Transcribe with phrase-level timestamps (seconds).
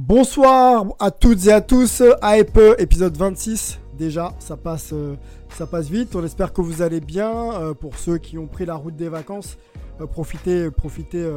[0.00, 3.80] Bonsoir à toutes et à tous, AEP épisode 26.
[3.98, 5.16] Déjà, ça passe, euh,
[5.48, 6.14] ça passe vite.
[6.14, 7.52] On espère que vous allez bien.
[7.54, 9.58] Euh, pour ceux qui ont pris la route des vacances,
[10.00, 11.28] euh, profitez, profitez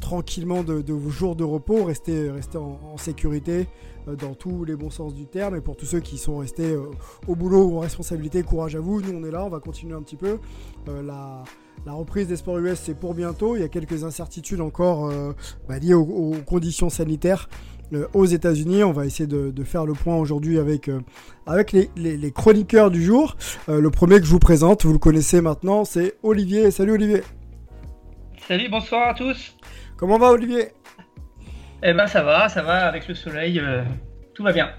[0.00, 1.84] tranquillement de, vos jours de repos.
[1.84, 3.68] Restez, restez en, sécurité
[4.06, 5.54] dans tous les bons sens du terme.
[5.54, 6.74] Et pour tous ceux qui sont restés
[7.28, 9.02] au boulot ou en responsabilité, courage à vous.
[9.02, 10.38] Nous, on est là, on va continuer un petit peu.
[10.86, 11.44] La,
[11.84, 13.56] la reprise des sports US, c'est pour bientôt.
[13.56, 15.32] Il y a quelques incertitudes encore euh,
[15.68, 17.48] bah, liées aux, aux conditions sanitaires
[17.92, 18.82] euh, aux États-Unis.
[18.82, 21.00] On va essayer de, de faire le point aujourd'hui avec, euh,
[21.46, 23.36] avec les, les- les chroniqueurs du jour.
[23.68, 26.70] Le premier que je vous présente, vous le connaissez maintenant, c'est Olivier.
[26.70, 27.22] Salut Olivier.
[28.48, 29.56] Salut, bonsoir à tous.
[29.96, 30.68] Comment va Olivier?
[31.82, 33.60] Eh ben ça va, ça va avec le soleil,
[34.34, 34.70] tout va bien.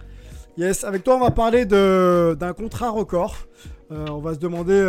[0.58, 3.36] Yes, avec toi, on va parler d'un contrat record.
[3.90, 4.81] On va se demander,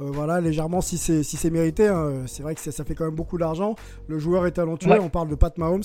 [0.00, 1.88] euh, voilà, légèrement si c'est si c'est mérité.
[1.88, 2.22] hein.
[2.26, 3.76] C'est vrai que ça, fait quand même beaucoup d'argent.
[4.08, 4.90] Le joueur est talentueux.
[4.90, 4.98] Ouais.
[5.00, 5.82] On parle de Pat Mahomes.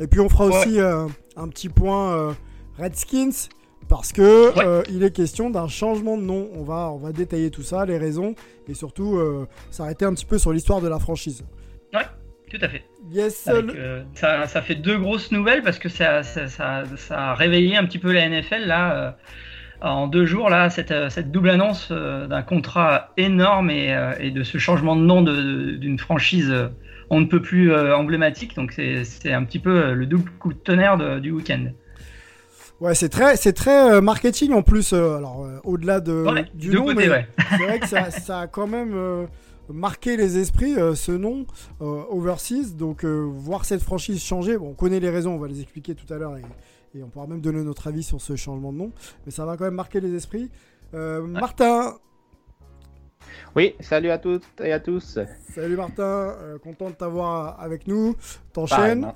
[0.00, 0.56] Et puis on fera Ouais.
[0.56, 2.32] aussi euh, un petit point euh,
[2.78, 3.48] Redskins
[3.88, 4.82] parce que Ouais.
[4.90, 6.48] il est question d'un changement de nom.
[6.54, 8.34] On va on va détailler tout ça, les raisons
[8.68, 9.18] et surtout
[9.70, 11.44] s'arrêter un petit peu sur l'histoire de la franchise.
[11.92, 12.06] Ouais,
[12.50, 12.82] tout à fait.
[13.10, 13.46] Yes.
[13.48, 17.34] Avec, le- ça, ça fait deux grosses nouvelles parce que ça, ça, ça, ça a
[17.34, 19.16] réveillé un petit peu la NFL là.
[19.82, 24.12] En deux jours, là, cette, euh, cette double annonce euh, d'un contrat énorme et, euh,
[24.20, 26.54] et de ce changement de nom de- de- d'une franchise
[27.10, 28.56] on ne peut plus emblématique.
[28.56, 31.66] Donc, c'est un petit peu le double coup de tonnerre de- du week-end.
[32.80, 34.94] Ouais, c'est très, c'est très marketing en plus.
[34.94, 37.26] alors, au-delà de, Ouais, du deux nom, mais ouais.
[37.50, 38.96] c'est vrai que ça, ça a quand même
[39.70, 41.44] marqué les esprits, ce nom,
[41.80, 42.76] Overseas.
[42.78, 46.10] Donc, voir cette franchise changer, bon, on connaît les raisons, on va les expliquer tout
[46.14, 46.42] à l'heure et,
[46.94, 48.92] et on pourra même donner notre avis sur ce changement de nom.
[49.24, 50.50] Mais ça va quand même marquer les esprits.
[50.94, 51.94] Euh, Martin,
[53.56, 55.18] Oui, salut à toutes et à tous.
[55.54, 58.14] salut Martin, euh, content de t'avoir avec nous.
[58.52, 59.12] T'enchaînes.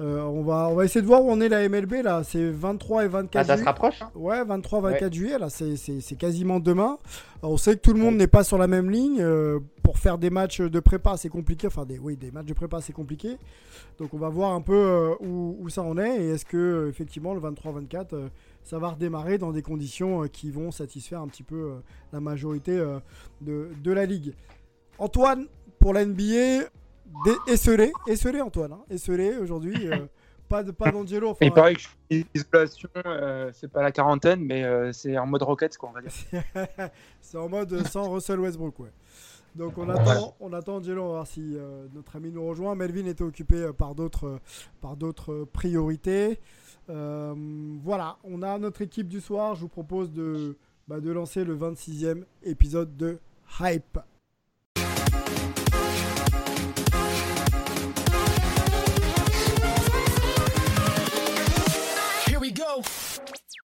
[0.00, 2.22] Euh, on, va, on va essayer de voir où on est la MLB là.
[2.24, 3.66] C'est 23 et 24 Ah, ça se juillet.
[3.68, 5.12] rapproche hein Ouais, 23-24 Ouais.
[5.12, 6.96] juillet, là, c'est- quasiment demain.
[7.42, 8.18] Alors, on sait que tout le monde Ouais.
[8.20, 9.20] n'est pas sur la même ligne.
[9.20, 11.66] euh, pour faire des matchs de prépa, c'est compliqué.
[11.66, 13.36] Enfin, des, oui, des matchs de prépa, c'est compliqué.
[13.98, 16.22] Donc, on va voir un peu euh, où, où ça en est.
[16.22, 18.28] Et est-ce que, effectivement, le 23-24, euh,
[18.62, 21.72] ça va redémarrer dans des conditions qui vont satisfaire un petit peu
[22.12, 22.80] la majorité
[23.40, 24.34] de, de la ligue.
[24.98, 25.46] Antoine,
[25.80, 26.68] pour la NBA,
[27.46, 28.84] esselé, esselé Antoine, hein,
[29.40, 29.88] aujourd'hui.
[29.88, 30.06] euh,
[30.48, 31.30] pas de- pas d'Angelo.
[31.30, 34.92] enfin, Il paraît que je suis en isolation, euh, c'est pas la quarantaine, mais euh,
[34.92, 36.42] c'est en mode rocket, quoi, on va dire.
[37.20, 38.92] c'est en mode sans Russell Westbrook, ouais.
[39.54, 41.58] Donc on attend, on attend Angelo, on va voir si
[41.94, 42.74] notre ami nous rejoint.
[42.74, 44.40] Melvin était occupé par d'autres,
[44.80, 46.38] par d'autres priorités.
[46.88, 49.54] Voilà, on a notre équipe du soir.
[49.54, 50.56] Je vous propose de,
[50.88, 53.18] bah, de lancer le 26e épisode de
[53.60, 53.98] Hype.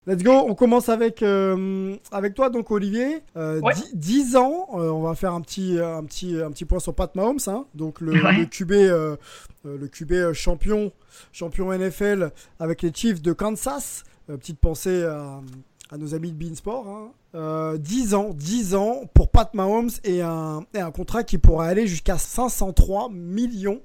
[0.08, 3.18] Let's go, on commence avec, euh, avec toi donc Olivier.
[3.36, 3.74] Euh, Ouais.
[3.74, 6.94] 10, 10 ans, euh, on va faire un petit, un petit, un petit point sur
[6.94, 7.66] Pat Mahomes, hein.
[7.74, 8.32] donc le, Ouais.
[8.38, 9.16] le QB, euh,
[9.66, 10.92] euh, le QB euh, champion,
[11.30, 14.04] champion NFL avec les Chiefs de Kansas.
[14.30, 15.40] Euh, petite pensée à,
[15.90, 16.88] à nos amis de Beansport.
[16.88, 17.10] Hein.
[17.34, 21.68] Euh, 10 ans, 10 ans pour Pat Mahomes et un, et un contrat qui pourrait
[21.68, 23.82] aller jusqu'à 503 millions.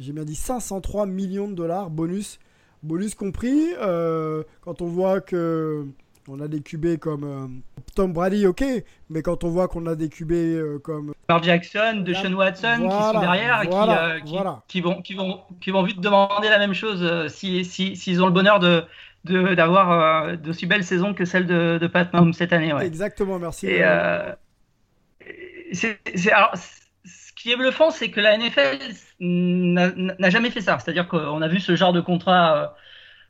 [0.00, 2.40] J'ai bien dit 503 millions de dollars bonus
[2.82, 3.72] bonus compris.
[3.80, 5.84] euh, quand on voit que
[6.30, 7.46] on a des QB comme euh,
[7.94, 8.62] Tom Brady, ok,
[9.08, 12.86] mais quand on voit qu'on a des QB euh, comme Lamar Jackson, de Sean Watson
[12.86, 14.62] qui sont derrière qui, voilà, qui, voilà.
[14.68, 18.22] qui vont, qui, vont, qui vont vite demander la même chose euh, si, si, s'ils
[18.22, 18.84] ont le bonheur de,
[19.24, 19.90] de, d'avoir
[20.28, 22.74] euh, d'aussi belles saisons que celle de, de Pat Mahomes cette année.
[22.74, 22.86] Ouais.
[22.86, 23.66] exactement, merci.
[23.68, 23.82] Et,
[25.72, 28.78] c'est, c'est- alors, c- ce qui est bluffant, c'est que la NFL
[29.20, 30.78] n'a, jamais fait ça.
[30.78, 32.66] C'est-à-dire qu'on a vu ce genre de contrat euh,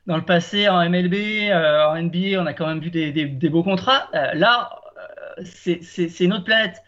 [0.07, 1.15] dans le passé en MLB,
[1.51, 4.09] euh, en NBA, on a quand même vu des, des- des beaux contrats.
[4.15, 4.71] Euh, là,
[5.45, 6.83] c'est une autre planète.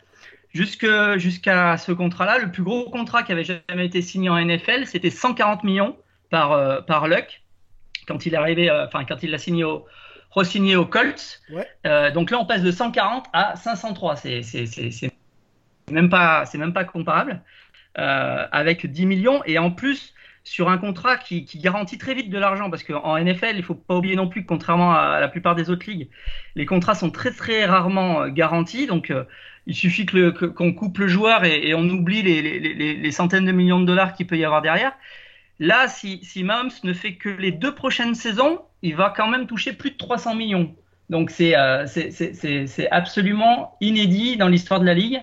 [0.52, 5.10] Jusqu'à ce contrat-là, le plus gros contrat qui avait jamais été signé en NFL, c'était
[5.10, 5.96] 140 millions
[6.30, 7.42] par, par Luck
[8.08, 9.86] quand il est arrivé, enfin quand il l'a signé au,
[10.32, 11.40] re-signé au Colts.
[12.14, 14.16] donc là, on passe de 140 à 503.
[14.16, 14.42] C'est
[15.90, 17.42] même pas, c'est même pas comparable.
[17.94, 20.14] avec 10 millions et en plus
[20.44, 23.96] sur un contrat qui, garantit très vite de l'argent, parce qu'en NFL, il faut pas
[23.96, 26.08] oublier non plus que contrairement à la plupart des autres ligues,
[26.56, 29.24] les contrats sont très très rarement euh, garantis, donc euh,
[29.66, 34.14] il suffit qu'on coupe le joueur et, on oublie les, centaines de millions de dollars
[34.14, 34.92] qu'il peut y avoir derrière.
[35.58, 39.46] Là, si, si Mahomes ne fait que les deux prochaines saisons, il va quand même
[39.46, 40.74] toucher plus de 300 millions.
[41.10, 41.86] Donc c'est euh,
[42.90, 45.20] absolument inédit dans l'histoire de la ligue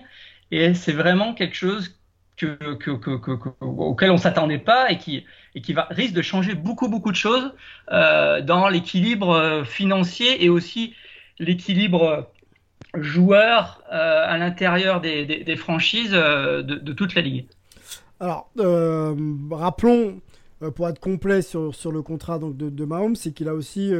[0.50, 1.98] et c'est vraiment quelque chose
[2.36, 2.56] que,
[3.60, 5.24] auquel on s'attendait pas et qui,
[5.90, 7.52] risque de changer beaucoup, beaucoup de choses
[7.90, 10.94] euh, dans l'équilibre euh, financier et aussi
[11.38, 12.30] l'équilibre
[12.94, 17.46] joueur euh, à l'intérieur des, franchises de, toute la ligue.
[18.20, 18.50] Alors,
[19.50, 20.20] rappelons,
[20.74, 23.92] pour être complet sur, le contrat de, de Mahomes, c'est qu'il a aussi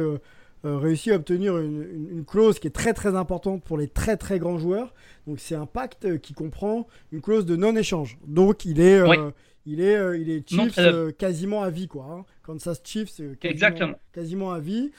[0.63, 4.39] réussi à obtenir une, une, clause qui est très très importante pour les très très
[4.39, 4.93] grands joueurs.
[5.27, 8.17] Donc c'est un pacte euh, qui comprend une clause de non-échange.
[8.25, 9.31] Donc il est, euh,
[9.65, 10.79] il est, euh, il est Chiefs
[11.17, 12.07] quasiment à vie quoi.
[12.11, 12.25] Hein.
[12.43, 14.91] Kansas Chiefs quasiment, quasiment à vie.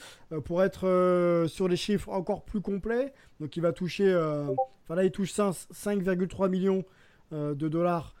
[0.45, 5.11] pour être sur les chiffres encore plus complets, donc il va toucher, enfin là il
[5.11, 6.85] touche 5,3 millions
[7.31, 8.15] de dollars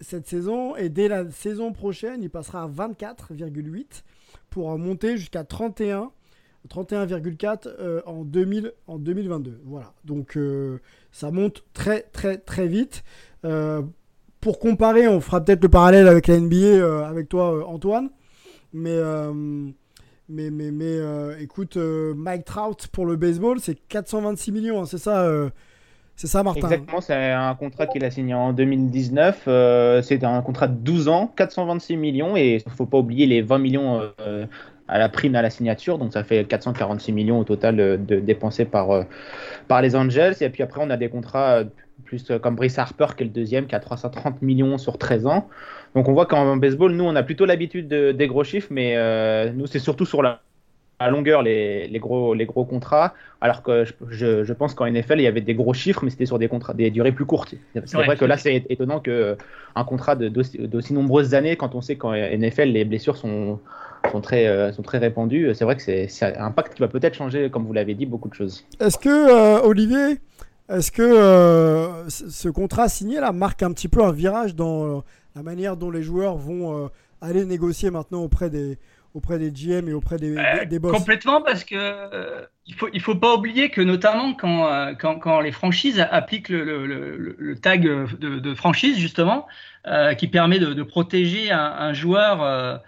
[0.00, 4.02] cette saison et dès la saison prochaine il passera à 24,8
[4.50, 6.12] pour monter jusqu'à 31
[6.68, 9.60] 31,4 en, 2000, en 2022.
[9.64, 9.92] Voilà.
[10.04, 10.38] Donc
[11.12, 13.04] ça monte très très très vite.
[13.44, 13.82] Euh,
[14.40, 18.10] pour comparer, on fera peut-être le parallèle avec la NBA, euh, avec toi euh, Antoine.
[18.72, 18.98] Mais,
[20.28, 20.98] mais, mais,
[21.40, 25.30] écoute, Mike Trout pour le baseball, c'est 426 millions, hein, c'est ça
[26.16, 29.42] c'est ça, Martin Exactement, c'est un contrat qu'il a signé en 2019.
[30.02, 32.36] c'est un contrat de 12 ans, 426 millions.
[32.36, 34.00] Et il ne faut pas oublier les 20 millions
[34.88, 35.98] à la prime à la signature.
[35.98, 39.04] Donc ça fait 446 millions au total de, dépensés par, euh,
[39.68, 40.34] par les Angels.
[40.40, 41.64] Et puis après, on a des contrats euh,
[42.04, 45.26] plus euh, comme Brice Harper, qui est le deuxième, qui a 330 millions sur 13
[45.26, 45.48] ans.
[45.94, 49.68] Donc on voit qu'en baseball, nous, on a plutôt l'habitude des gros chiffres, mais nous,
[49.68, 50.40] c'est surtout sur la,
[51.08, 53.14] longueur les, les, gros, les gros contrats.
[53.40, 56.26] Alors que je, je, pense qu'en NFL, il y avait des gros chiffres, mais c'était
[56.26, 57.54] sur des, contrats, des durées plus courtes.
[57.84, 62.12] C'est vrai que là, c'est étonnant qu'un contrat d'aussi nombreuses années, quand on sait qu'en
[62.12, 63.60] NFL, les blessures sont
[64.10, 65.50] sont très, euh, sont très répandus.
[65.54, 68.28] C'est vrai que c'est un pacte qui va peut-être changer, comme vous l'avez dit, beaucoup
[68.28, 68.64] de choses.
[68.80, 70.18] Est-ce que, euh, Olivier,
[70.68, 75.04] est-ce que euh, ce contrat signé là marque un petit peu un virage dans
[75.34, 76.90] la manière dont les joueurs vont
[77.20, 78.78] aller négocier maintenant auprès des,
[79.14, 80.36] auprès des GM et auprès des,
[80.68, 80.92] des, boss?
[80.92, 81.76] Complètement, parce que
[82.66, 86.86] il faut il faut pas oublier que notamment quand quand, quand les franchises appliquent le,
[86.86, 89.46] le, le, tag de, de, franchise justement,
[90.16, 92.78] qui permet de, de protéger un, un joueur euh,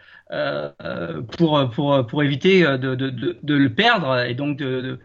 [1.37, 4.99] pour, pour, pour éviter de, de, de, le perdre et donc de,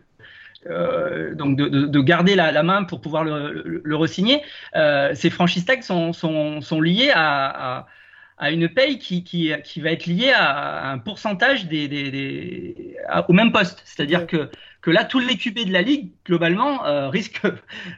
[0.68, 4.44] euh, donc de, de, garder la, la, main pour pouvoir le, le, re-signer.
[4.76, 7.88] Euh, ces franchise tags sont, sont, sont liés à, à,
[8.38, 12.96] à, une paye qui, qui, qui va être liée à, un pourcentage des, des, des
[13.28, 13.82] au même poste.
[13.86, 14.50] C'est-à-dire que
[14.82, 17.42] que là, tous les QB de la ligue, globalement, euh, risquent,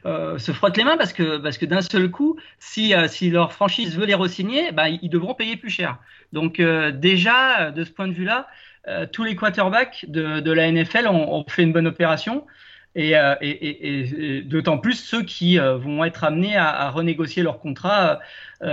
[0.05, 3.29] euh, se frottent les mains parce que, parce que d'un seul coup, si, euh, si
[3.29, 5.97] leur franchise veut les re-signer, bah, ils devront payer plus cher.
[6.33, 8.47] Donc, déjà, de ce point de vue-là,
[9.11, 12.47] tous les quarterbacks de, la NFL ont, fait une bonne opération.
[12.95, 13.13] Et,
[14.45, 18.19] d'autant plus ceux qui vont être amenés à, renégocier leur contrat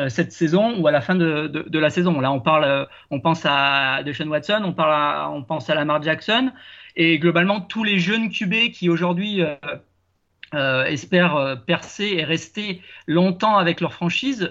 [0.09, 2.19] cette saison ou à la fin de, de, la saison.
[2.19, 6.51] Là, on parle, on pense à Deshaun Watson, on parle, on pense à Lamar Jackson.
[6.97, 9.55] Et globalement, tous les jeunes QB qui aujourd'hui euh,
[10.55, 14.51] euh, espèrent euh, percer et rester longtemps avec leur franchise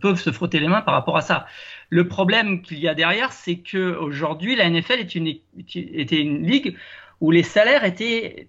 [0.00, 1.46] peuvent se frotter les mains par rapport à ça.
[1.90, 6.76] Le problème qu'il y a derrière, c'est que aujourd'hui, la NFL était une ligue
[7.20, 8.48] où les salaires étaient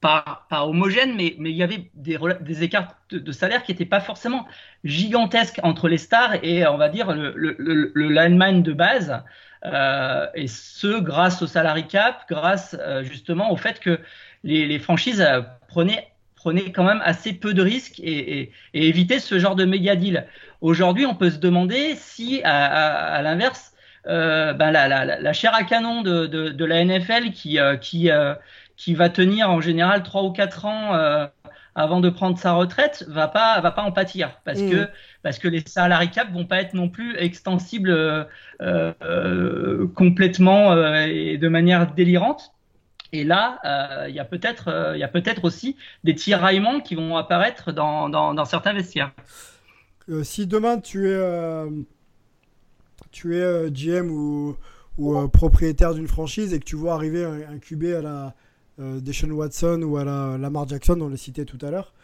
[0.00, 4.00] pas, homogènes, mais, il y avait des, des écarts de, de, salaire qui n'étaient pas
[4.00, 4.46] forcément
[4.84, 9.22] gigantesques entre les stars et, on va dire, le, le, le, le lineman de base.
[9.64, 14.00] Euh, et ce, grâce au salary cap, grâce euh, justement au fait que
[14.44, 18.88] les, les franchises euh, prenaient, prenaient quand même assez peu de risques et, et, et
[18.88, 20.26] évitaient ce genre de méga deal.
[20.60, 23.72] Aujourd'hui, on peut se demander si, à, à, à l'inverse,
[24.06, 28.08] euh, ben la, la, la, chair à canon de, de, de la NFL qui, qui,
[28.76, 31.28] qui va tenir en général 3 ou 4 ans
[31.76, 34.70] avant de prendre sa retraite va pas va pas en pâtir parce mmh.
[34.70, 34.88] que
[35.22, 38.24] parce que les salary cap vont pas être non plus extensibles euh,
[38.60, 42.52] euh, complètement euh, et de manière délirante.
[43.12, 43.60] Et là,
[44.08, 48.08] il y a peut-être il y a peut-être aussi des tiraillements qui vont apparaître dans,
[48.08, 49.12] dans, certains vestiaires.
[50.22, 51.66] si demain tu es,
[53.12, 54.56] tu es GM ou,
[54.98, 58.34] ou propriétaire d'une franchise et que tu vois arriver un, un QB à la
[58.78, 61.94] euh, Deshaun Watson ou à la Lamar Jackson, on le citait tout à l'heure,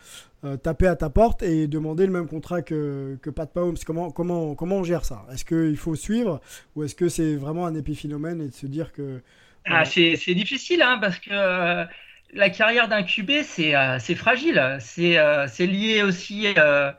[0.44, 3.76] euh, taper à ta porte et demander le même contrat que, que Pat Mahomes.
[3.84, 5.26] Comment, comment, comment on gère ça?
[5.32, 6.40] Est-ce qu'il faut suivre
[6.74, 9.20] ou est-ce que c'est vraiment un épiphénomène et de se dire que.
[9.64, 11.84] Ah, c'est difficile hein, parce que euh,
[12.32, 14.78] la carrière d'un QB, c'est fragile.
[14.80, 16.96] C'est lié aussi à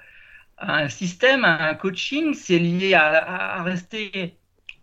[0.59, 4.37] un système, à un coaching, c'est lié à, à rester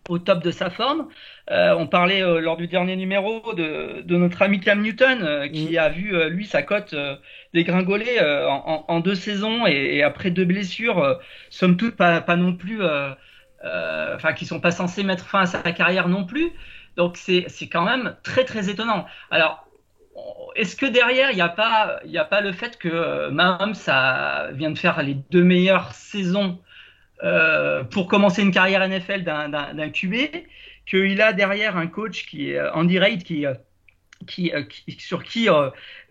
[0.09, 1.07] au top de sa forme.
[1.51, 5.73] Euh, on parlait euh, lors du dernier numéro de, notre ami Cam Newton, euh, qui
[5.73, 5.77] mm.
[5.77, 6.95] a vu lui sa cote
[7.53, 12.81] dégringoler en, deux saisons et, après deux blessures, somme toute pas, non plus,
[13.63, 16.51] enfin qui sont pas censés mettre fin à sa carrière non plus.
[16.95, 19.05] Donc c'est quand même très très étonnant.
[19.31, 19.65] Alors
[20.55, 24.71] est-ce que derrière, il n'y a, pas, a pas le fait que Mahomes ça vient
[24.71, 26.59] de faire les deux meilleures saisons
[27.91, 30.15] pour commencer une carrière NFL d'un QB,
[30.91, 33.53] qu'il a derrière un coach qui est euh, Andy Reid, qui, euh,
[34.27, 34.51] qui,
[34.99, 35.47] sur qui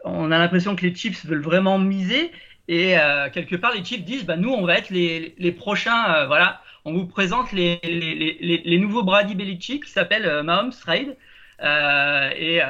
[0.04, 2.32] on a l'impression que les Chiefs veulent vraiment miser.
[2.66, 2.94] Et
[3.32, 6.26] quelque part, les Chiefs disent bah, nous, on va être les, les prochains.
[6.26, 11.16] voilà, on vous présente les, les, les nouveaux Brady Belichick qui s'appellent Mahomes Reid.
[12.37, 12.60] Et,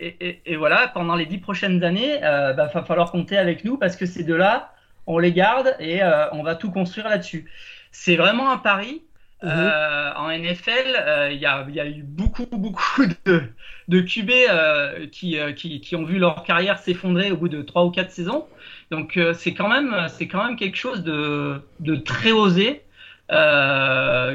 [0.00, 3.96] et, et, voilà, pendant les dix prochaines années, bah, va falloir compter avec nous parce
[3.96, 4.72] que ces deux-là,
[5.06, 7.50] on les garde et on va tout construire là-dessus.
[7.90, 9.02] C'est vraiment un pari.
[9.42, 9.50] Mhm.
[9.52, 13.42] Euh, en NFL, euh, il y, a, eu beaucoup, beaucoup de,
[13.86, 17.90] de QB euh, qui, qui, ont vu leur carrière s'effondrer au bout de 3 ou
[17.90, 18.46] 4 saisons.
[18.90, 19.94] Donc c'est quand, même,
[20.30, 22.82] quand même quelque chose de, de très osé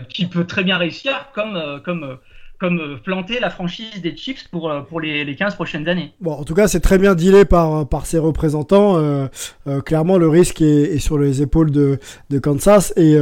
[0.10, 2.20] qui peut très bien réussir comme, comme
[2.60, 6.14] comme euh, planter la franchise des Chiefs pour, euh, pour les, les 15 prochaines années.
[6.22, 8.98] Bon, en tout cas, c'est très bien dealé par, par ses représentants.
[8.98, 9.28] Euh,
[9.86, 13.14] clairement, le risque est, sur les épaules de, de Kansas et,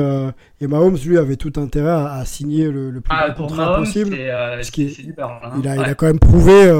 [0.61, 4.13] et Mahomes, lui, avait tout intérêt à, signer le, le plus ah, contrat possible.
[4.13, 4.59] Hein.
[4.61, 6.71] il, a, il a quand même prouvé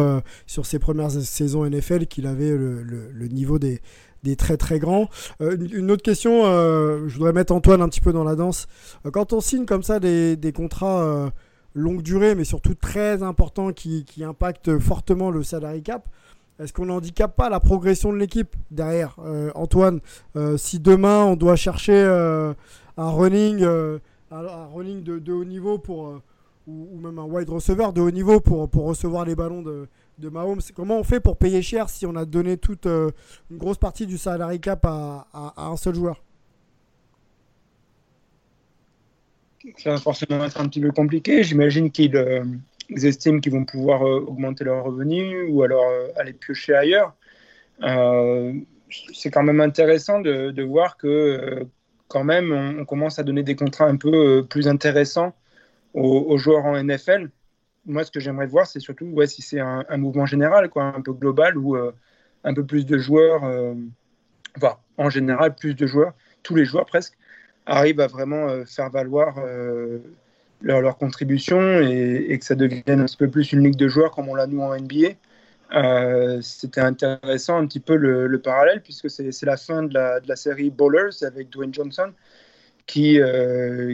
[0.46, 3.82] sur ses premières saisons NFL qu'il avait le, le, niveau des,
[4.24, 5.10] des très très grands.
[5.40, 8.68] une autre question, je voudrais mettre Antoine un petit peu dans la danse.
[9.12, 11.32] quand on signe comme ça des, des contrats
[11.74, 16.08] longue durée, mais surtout très important, qui, impacte fortement le salary cap.
[16.60, 20.00] Est-ce qu'on n'handicape pas la progression de l'équipe derrière euh, Antoine,
[20.36, 22.54] euh, si demain on doit chercher euh,
[22.98, 26.22] un running, un, running de, haut niveau pour,
[26.68, 29.88] ou, même un wide receiver de haut niveau pour, recevoir les ballons de,
[30.20, 33.80] de Mahomes, comment on fait pour payer cher si on a donné toute une grosse
[33.80, 35.26] partie du salary cap à
[35.58, 36.22] un seul joueur?
[39.78, 41.44] Ça va forcément être un petit peu compliqué.
[41.44, 42.44] J'imagine qu'ils euh,
[42.90, 47.16] estiment qu'ils vont pouvoir euh, augmenter leurs revenus ou alors euh, aller piocher ailleurs.
[49.14, 51.66] c'est quand même intéressant de, voir que
[52.08, 55.34] quand même on, commence à donner des contrats un peu plus intéressants
[55.94, 57.30] aux, joueurs en NFL.
[57.86, 61.02] Moi, ce que j'aimerais voir, c'est surtout ouais, si c'est un, mouvement général, quoi, un
[61.02, 61.76] peu global, où
[62.44, 63.44] un peu plus de joueurs,
[64.58, 66.14] enfin, en général, plus de joueurs,
[66.44, 67.18] tous les joueurs presque,
[67.66, 70.00] arrivent à vraiment euh, faire valoir euh,
[70.62, 74.30] leur, contribution et, que ça devienne un petit peu plus une ligue de joueurs comme
[74.30, 75.10] on l'a nous en NBA.
[75.74, 80.70] Euh, c'était intéressant un petit peu le, parallèle puisque c'est la fin de la, série
[80.70, 82.12] Bowlers avec Dwayne Johnson
[82.86, 83.20] qui,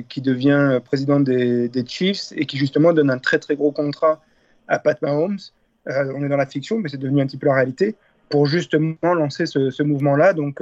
[0.10, 4.22] qui devient président des, des, Chiefs et qui justement donne un très très gros contrat
[4.68, 5.38] à Pat Mahomes.
[5.86, 7.96] on est dans la fiction mais c'est devenu un petit peu la réalité
[8.30, 10.34] pour justement lancer ce, ce mouvement-là.
[10.34, 10.60] Donc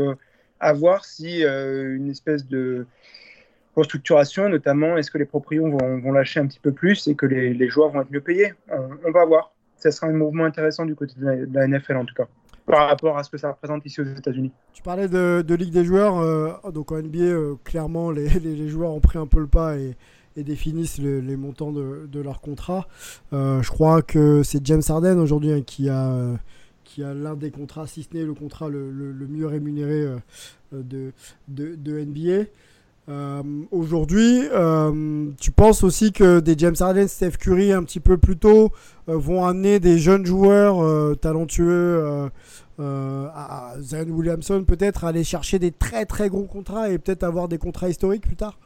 [0.66, 2.88] à voir si euh, une espèce de
[3.76, 7.70] restructuration, notamment, est-ce que les propriétaires vont, lâcher un petit peu plus et que les,
[7.70, 8.54] joueurs vont être mieux payés?
[8.72, 9.54] On, va voir.
[9.78, 12.28] Ça sera un mouvement intéressant du côté de la, NFL en tout cas,
[12.66, 14.52] par rapport à ce que ça représente ici aux États-Unis.
[14.74, 19.02] Tu parlais de, Ligue des joueurs, euh, donc en NBA, euh, clairement, les, joueurs ont
[19.02, 19.96] pris un peu le pas et,
[20.36, 22.88] définissent les montants de, de leur contrat.
[23.32, 26.36] je crois que c'est James Harden aujourd'hui hein, qui a
[26.86, 30.18] qui a l'un des contrats, si ce n'est le contrat le, mieux rémunéré euh,
[30.72, 31.12] de,
[31.48, 32.50] de, NBA.
[33.08, 38.18] Euh, aujourd'hui, euh, tu penses aussi que des James Harden, Steph Curry un petit peu
[38.18, 38.72] plus tôt
[39.08, 42.30] vont amener des jeunes joueurs talentueux
[42.80, 47.58] à Zion Williamson peut-être aller chercher des très très gros contrats et peut-être avoir des
[47.58, 48.58] contrats historiques plus tard?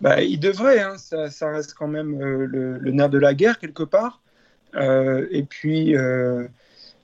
[0.00, 0.96] Bah, il devrait, hein.
[0.96, 4.20] ça, reste quand même le, nerf de la guerre quelque part.
[4.74, 6.46] Euh, et puis, euh,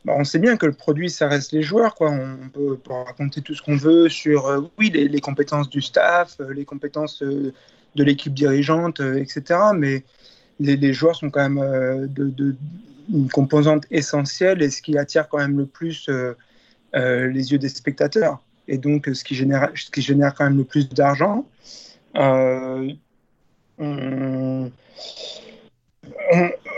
[0.05, 1.95] bah, on sait bien que le produit, ça reste les joueurs.
[1.95, 2.11] Quoi.
[2.11, 6.65] On peut, raconter tout ce qu'on veut sur euh, oui, les, compétences du staff, les
[6.65, 7.53] compétences de
[8.05, 9.61] l'équipe dirigeante, etc.
[9.75, 10.05] Mais
[10.61, 12.09] les, joueurs sont quand même
[13.13, 16.09] une composante essentielle et ce qui attire quand même le plus
[16.95, 20.65] les yeux des spectateurs et donc ce qui génère, ce qui génère quand même le
[20.65, 21.47] plus d'argent.
[23.79, 24.71] On,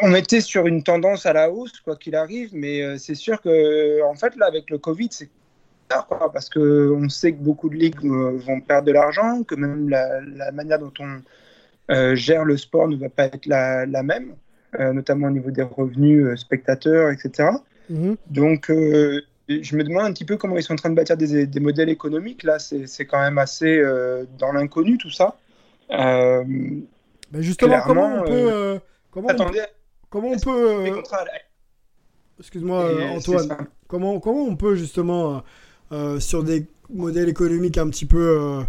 [0.03, 4.03] on, était sur une tendance à la hausse, quoi qu'il arrive, mais c'est sûr que,
[4.05, 5.29] en fait, là, avec le Covid, c'est
[6.33, 10.53] parce qu'on sait que beaucoup de ligues euh, vont perdre de l'argent, que même la,
[10.53, 11.23] manière dont on
[11.91, 14.35] euh, gère le sport ne va pas être la, même,
[14.79, 17.51] euh, notamment au niveau des revenus spectateurs, etc.
[17.89, 18.17] Mhm.
[18.31, 21.61] Donc, je me demande un petit peu comment ils sont en train de bâtir des,
[21.61, 22.43] modèles économiques.
[22.43, 23.83] Là, c'est quand même assez
[24.39, 25.37] dans l'inconnu tout ça.
[25.91, 28.79] Mais justement, comment on peut.
[29.11, 29.51] Comment, on,
[30.11, 31.03] comment on peut.
[32.39, 33.69] Excuse-moi, Antoine.
[33.89, 35.43] Comment, comment on peut justement
[35.91, 38.61] euh, sur des modèles économiques un petit peu, euh,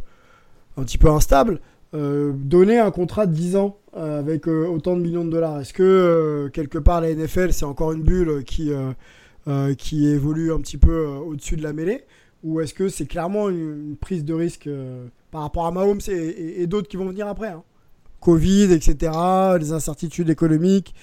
[0.78, 1.60] un petit peu instables,
[1.94, 5.60] euh, donner un contrat de 10 ans avec autant de millions de dollars?
[5.60, 8.72] Est-ce que quelque part la NFL c'est encore une bulle qui,
[9.78, 12.06] qui évolue un petit peu au-dessus de la mêlée?
[12.44, 14.70] Ou est-ce que c'est clairement une, prise de risque
[15.32, 17.64] par rapport à Mahomes et, d'autres qui vont venir après hein?
[18.20, 19.12] Covid, etc.,
[19.60, 20.94] les incertitudes économiques,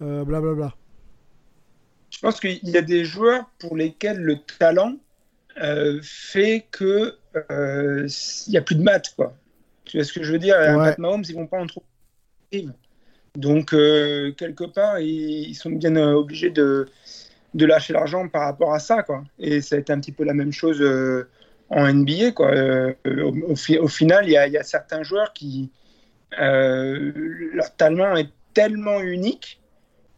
[0.00, 0.40] blablabla.
[0.40, 0.74] Bla bla.
[2.10, 4.96] Je pense qu'il y a des joueurs pour lesquels le talent
[5.60, 8.08] euh, fait que il euh,
[8.48, 9.34] n'y a plus de maths, quoi.
[9.84, 10.56] Tu vois ce que je veux dire?
[10.56, 10.94] Ouais.
[10.98, 11.86] Mahomes, ils vont pas en trouver.
[13.36, 16.86] Donc, euh, quelque part, ils, sont bien obligés de,
[17.54, 19.24] de lâcher l'argent par rapport à ça, quoi.
[19.38, 20.82] Et ça a été un petit peu la même chose
[21.68, 22.52] en NBA, quoi.
[23.06, 25.70] Au, au, final, il y, y, a certains joueurs qui.
[26.36, 29.60] Leur talent est tellement unique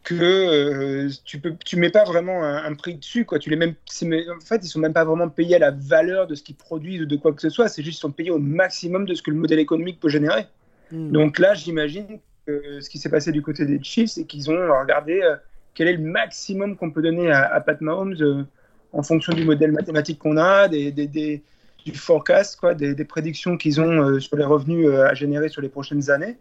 [0.03, 3.39] que euh, tu peux tu mets pas vraiment un, prix dessus quoi.
[3.39, 6.35] Tu les même en fait ils sont même pas vraiment payés à la valeur de
[6.35, 7.67] ce qu'ils produisent ou de quoi que ce soit.
[7.67, 10.47] C'est juste qu'ils sont payés au maximum de ce que le modèle économique peut générer.
[10.91, 11.11] Hmm.
[11.11, 14.79] donc là j'imagine que ce qui s'est passé du côté des Chiefs c'est qu'ils ont
[14.79, 15.37] regardé euh,
[15.73, 18.43] quel est le maximum qu'on peut donner à, Pat Mahomes euh,
[18.91, 21.43] en fonction du modèle mathématique qu'on a des, des, des,
[21.85, 26.09] du forecast quoi des, prédictions qu'ils ont sur les revenus à générer sur les prochaines
[26.09, 26.37] années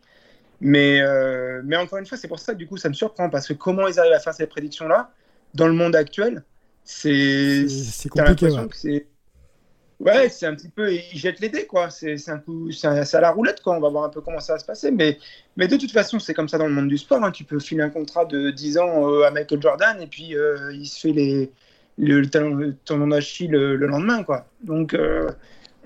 [0.61, 3.31] mais, euh, mais encore une fois, c'est pour ça que du coup, ça me surprend
[3.31, 5.11] parce que comment ils arrivent à faire ces prédictions-là
[5.55, 6.45] dans le monde actuel,
[6.85, 7.67] c'est
[8.11, 8.51] compliqué.
[8.51, 11.89] Ouais, ouais c'est un petit peu, ils jettent les dés quoi.
[11.91, 13.77] C'est un coup, c'est à la roulette quoi.
[13.77, 15.19] On va voir un peu comment ça va se passer, mais,
[15.57, 17.25] mais de toute façon, c'est comme ça dans le monde du sport.
[17.25, 17.31] Hein.
[17.31, 20.73] Tu peux filer un contrat de 10 ans euh, à Michael Jordan et puis euh,
[20.75, 21.51] il se fait les
[21.99, 24.47] le, le d'Achille le, le, lendemain quoi.
[24.65, 24.97] Donc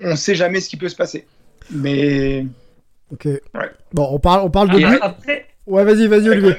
[0.01, 1.27] on sait jamais ce qui peut se passer.
[1.71, 2.45] Mais
[3.11, 3.27] Ok.
[3.93, 4.85] Bon, on parle, on parle de lui.
[5.67, 6.55] Ouais, vas-y, vas-y, Olivier.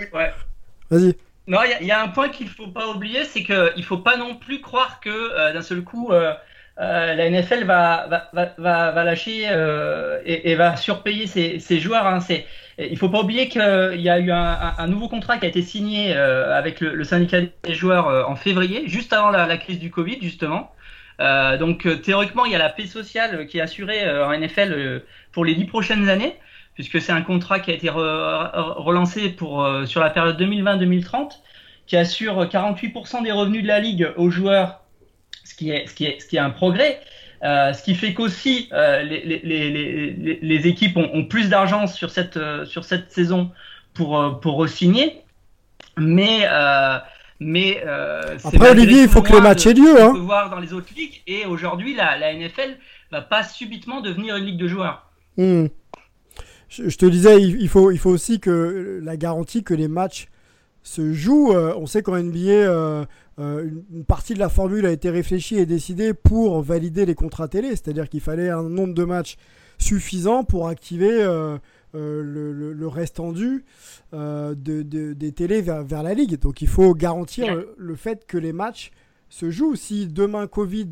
[0.90, 1.14] Vas-y.
[1.48, 4.16] Non, il y, a un point qu'il faut pas oublier, c'est qu'il ne faut pas
[4.16, 6.34] non plus croire que euh, d'un seul coup, euh,
[6.78, 9.44] euh, la NFL va, va, va, va lâcher
[10.24, 12.06] et, va surpayer ses, ses joueurs.
[12.06, 12.18] Hein.
[12.78, 15.48] Il ne faut pas oublier qu'il y a eu un, un, nouveau contrat qui a
[15.48, 19.90] été signé avec le, syndicat des joueurs en février, juste avant la, la crise du
[19.90, 20.72] Covid, justement.
[21.58, 25.54] donc théoriquement, il y a la paix sociale qui est assurée en NFL pour les
[25.54, 26.36] dix prochaines années,
[26.76, 31.40] puisque c'est un contrat qui a été relancé pour, euh, sur la période 2020-2030,
[31.86, 34.82] qui assure 48% des revenus de la ligue aux joueurs,
[35.46, 37.00] ce qui est, ce qui est, ce qui est un progrès.
[37.44, 41.86] Euh, ce qui fait qu'aussi euh, les, les, les, les, équipes ont, ont plus d'argent
[41.86, 43.50] sur cette, sur cette saison
[43.92, 45.20] pour, pour re-signer.
[45.98, 46.46] Mais,
[47.40, 47.82] mais
[48.44, 50.00] après Olivier, il faut que le match ait lieu.
[50.02, 50.14] Hein.
[50.18, 51.22] Voir dans les autres ligues.
[51.26, 52.78] Et aujourd'hui, la, la NFL
[53.12, 55.10] va pas subitement devenir une ligue de joueurs.
[55.36, 55.66] Hmm.
[56.68, 60.26] Je, te disais, il, faut, il faut aussi que la garantie que les matchs
[60.82, 61.52] se jouent.
[61.52, 63.06] Euh, on sait qu'en NBA,
[63.38, 67.14] euh, euh, une, partie de la formule a été réfléchie et décidée pour valider les
[67.14, 67.70] contrats télé.
[67.70, 69.36] C'est-à-dire qu'il fallait un nombre de matchs
[69.78, 71.22] suffisant pour activer
[71.92, 73.64] le, le, restendu
[74.12, 76.38] de, des télés vers, la ligue.
[76.38, 78.90] Donc il faut garantir le, fait que les matchs
[79.28, 79.76] se jouent.
[79.76, 80.90] Si demain Covid,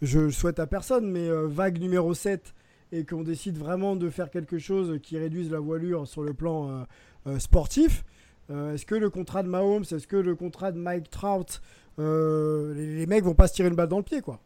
[0.00, 2.54] je souhaite à personne, mais vague numéro 7
[2.92, 6.68] et qu'on décide vraiment de faire quelque chose qui réduise la voilure sur le plan
[6.68, 6.82] euh,
[7.26, 8.04] euh, sportif,
[8.50, 11.60] euh, est-ce que le contrat de Mahomes, est-ce que le contrat de Mike Trout,
[11.98, 14.40] les, mecs vont pas se tirer une balle dans le pied, quoi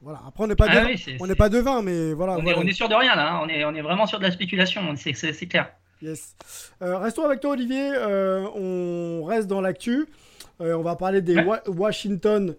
[0.00, 0.20] voilà.
[0.28, 0.86] Après, on n'est pas, ah
[1.18, 2.36] on n'est pas devin, mais voilà.
[2.38, 3.32] On, Est, on est sûr de rien là.
[3.32, 3.40] Hein.
[3.42, 4.80] On, est, on est vraiment sûr de la spéculation.
[4.94, 5.72] C'est clair.
[6.00, 6.36] Yes.
[6.80, 7.90] restons avec toi, Olivier.
[8.54, 10.06] on reste dans l'actu.
[10.60, 12.54] on va parler des Washington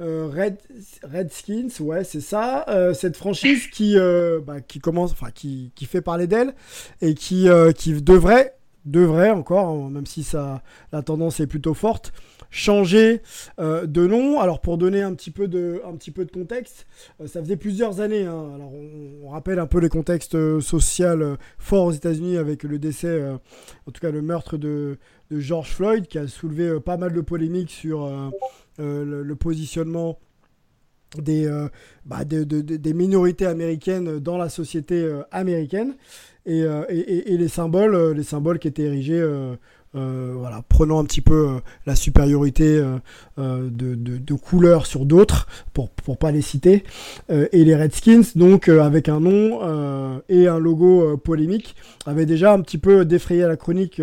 [0.00, 0.58] euh, Red,
[1.02, 2.66] Redskins, ouais, c'est ça.
[2.68, 6.54] Euh, cette franchise qui, euh, bah, qui commence, enfin, qui, qui, fait parler d'elle
[7.00, 8.54] et qui, qui devrait
[8.86, 12.12] devrait encore, hein, même si ça, la tendance est plutôt forte,
[12.50, 13.20] changer
[13.58, 14.40] euh, de nom.
[14.40, 16.86] Alors pour donner un petit peu de, un petit peu de contexte,
[17.20, 18.24] euh, ça faisait plusieurs années.
[18.24, 18.58] Hein.
[19.22, 23.22] On, rappelle un peu les contextes euh, sociaux forts aux États-Unis avec le décès,
[23.86, 24.98] en tout cas le meurtre de,
[25.30, 28.08] George Floyd, qui a soulevé pas mal de polémiques sur
[28.78, 30.18] le, positionnement
[32.06, 35.96] bah, des minorités américaines dans la société américaine
[36.46, 36.62] et,
[37.32, 39.22] et, les symboles, les symboles qui étaient érigés
[39.96, 42.82] euh, voilà, prenant un petit peu euh, la supériorité
[43.38, 46.84] euh, de, de, couleurs sur d'autres, pour ne pas les citer,
[47.30, 52.78] et les Redskins, donc avec un nom et un logo polémique, avaient déjà un petit
[52.78, 54.00] peu défrayé la chronique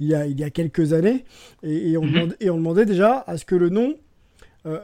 [0.00, 1.24] il, y a, il y a quelques années,
[1.62, 2.12] et, on, mhm.
[2.12, 3.94] demandait, et on demandait déjà à ce que le nom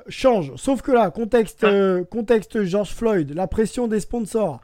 [0.08, 0.52] change.
[0.56, 2.00] Sauf que là, contexte, ah.
[2.10, 4.60] contexte George Floyd, la pression des sponsors,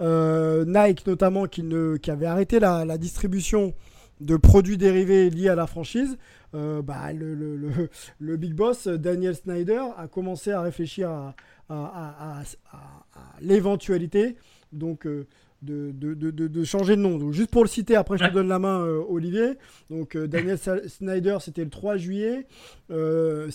[0.00, 3.74] Nike notamment qui, ne, qui avait arrêté la, la distribution
[4.20, 6.16] de produits dérivés liés à la franchise,
[6.54, 11.10] euh, bah, le, big boss Daniel Snyder a commencé à réfléchir
[11.68, 12.42] à,
[13.40, 14.36] l'éventualité
[14.72, 15.26] donc euh,
[15.62, 17.18] de, changer de nom.
[17.18, 19.58] Donc, juste pour le citer, après je te donne la main, euh, Olivier.
[19.90, 22.46] Donc Daniel Snyder, c'était le 3 juillet.
[22.88, 23.48] site euh,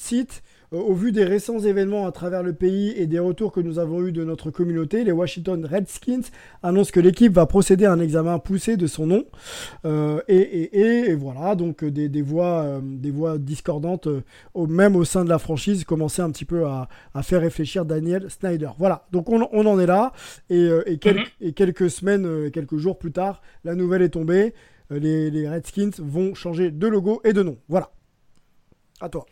[0.71, 4.05] au vu des récents événements à travers le pays et des retours que nous avons
[4.05, 6.21] eus de notre communauté, les Washington Redskins
[6.63, 9.25] annoncent que l'équipe va procéder à un examen poussé de son nom.
[9.84, 14.07] Euh, et, voilà, donc euh, des, voix, des voix discordantes,
[14.55, 16.88] même au sein de la franchise, commençaient un petit peu à,
[17.21, 18.69] faire réfléchir Daniel Snyder.
[18.77, 20.13] Voilà, donc on, en est là.
[20.49, 21.23] Et, mhm.
[21.41, 24.53] et quelques semaines, quelques jours plus tard, la nouvelle est tombée.
[24.89, 27.57] les Redskins vont changer de logo et de nom.
[27.67, 27.91] Voilà.
[29.01, 29.25] À toi.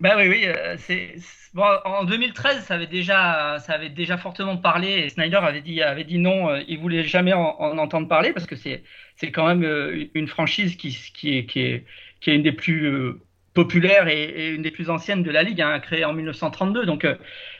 [0.00, 0.44] Ben oui, oui.
[0.46, 1.14] Euh, c'est
[1.52, 4.88] bon, en 2013, ça avait déjà, ça avait déjà fortement parlé.
[4.88, 7.42] Et Snyder avait dit, avait dit non, euh, il voulait jamais en,
[7.78, 8.82] entendre parler parce que c'est,
[9.16, 11.84] c'est quand même euh, une franchise qui, qui est, qui est,
[12.20, 13.14] qui est une des plus
[13.52, 16.86] populaires et, une des plus anciennes de la ligue, hein, créée en 1932.
[16.86, 17.06] Donc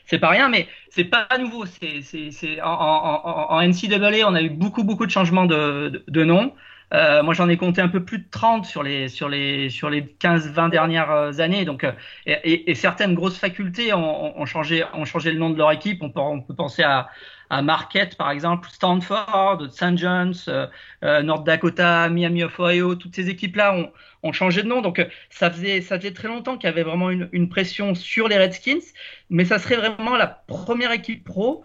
[0.06, 1.66] c'est pas rien, mais c'est pas nouveau.
[1.66, 5.90] C'est, c'est, c'est en, en, en, NCAA, on a eu beaucoup, beaucoup de changements de,
[5.90, 6.54] de, de nom.
[6.92, 9.90] Euh, moi, j'en ai compté un peu plus de 30 sur les, sur les, sur
[9.90, 11.64] les 15-20 dernières euh, années.
[11.64, 11.92] Donc, euh,
[12.26, 16.02] et, certaines grosses facultés ont, changé, ont changé le nom de leur équipe.
[16.02, 17.08] On peut, penser à,
[17.48, 19.96] à Marquette, par exemple, Stanford, St.
[19.98, 22.96] John's, euh, North Dakota, Miami of Ohio.
[22.96, 23.92] Toutes ces équipes-là ont,
[24.24, 24.82] ont changé de nom.
[24.82, 28.36] Donc, ça faisait, ça faisait très longtemps qu'il y avait vraiment une pression sur les
[28.36, 28.80] Redskins.
[29.30, 31.64] Mais ça serait vraiment la première équipe pro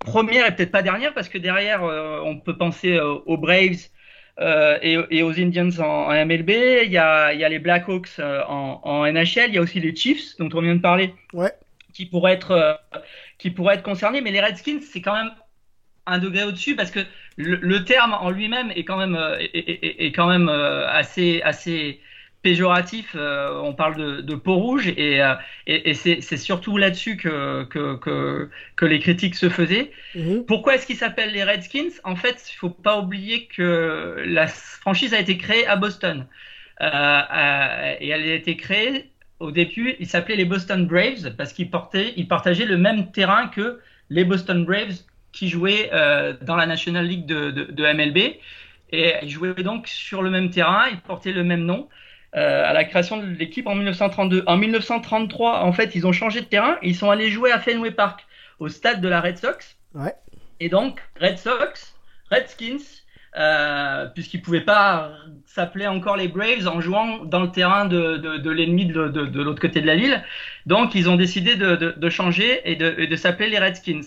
[0.00, 3.86] première et peut-être pas dernière parce que derrière on peut penser aux Braves
[4.40, 6.50] euh, et, aux Indians en, MLB.
[6.84, 9.48] Il y, a, il y a les Blackhawks euh, en, en, NHL.
[9.48, 11.52] Il y a aussi les Chiefs, dont on vient de parler, ouais.
[11.92, 12.74] qui, pourraient être, euh,
[13.38, 14.20] qui pourraient être concernés.
[14.20, 15.32] Mais les Redskins, c'est quand même
[16.06, 17.00] un degré au-dessus parce que
[17.36, 22.00] le, terme en lui-même est quand même, est, est quand même assez, assez
[22.42, 25.34] péjoratif, euh, on parle de, de peau rouge et, euh,
[25.66, 29.92] et, c'est surtout là-dessus que, que, que, que, les critiques se faisaient.
[30.14, 30.44] Mhm.
[30.46, 31.92] Pourquoi est-ce qu'ils s'appellent les Redskins?
[32.02, 36.26] En fait, il faut pas oublier que la franchise a été créée à Boston
[36.80, 41.70] euh, et elle a été créée au début, ils s'appelaient les Boston Braves parce qu'ils
[42.16, 45.00] ils partageaient le même terrain que les Boston Braves
[45.32, 45.90] qui jouaient
[46.42, 48.36] dans la National League de, de, de MLB
[48.92, 51.88] et ils jouaient donc sur le même terrain, ils portaient le même nom.
[52.34, 54.44] Euh, à la création de l'équipe en 1932.
[54.46, 57.90] En 1933, en fait, ils ont changé de terrain ils sont allés jouer à Fenway
[57.90, 58.24] Park,
[58.58, 59.76] au stade de la Red Sox.
[59.94, 60.14] Ouais.
[60.58, 61.94] Et donc, Red Sox,
[62.30, 63.02] Redskins,
[63.36, 65.12] euh, puisqu'ils ne pouvaient pas
[65.44, 69.42] s'appeler encore les Braves en jouant dans le terrain de, de, de l'ennemi de, de,
[69.42, 70.22] l'autre côté de la ville.
[70.64, 74.00] Donc, ils ont décidé de, changer et de, s'appeler les Redskins.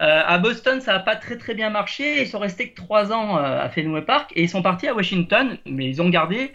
[0.00, 2.22] Euh, à Boston, ça n'a pas très très bien marché.
[2.22, 4.94] Ils sont restés que trois ans euh, à Fenway Park et ils sont partis à
[4.94, 6.52] Washington, mais ils ont gardé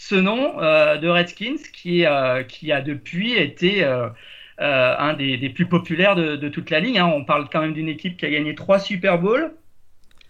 [0.00, 4.08] ce nom euh, de Redskins qui, euh, qui a depuis été euh,
[4.56, 6.98] un des, plus populaires de, toute la ligue.
[6.98, 7.10] Hein.
[7.12, 9.50] On parle quand même d'une équipe qui a gagné trois Super Bowls,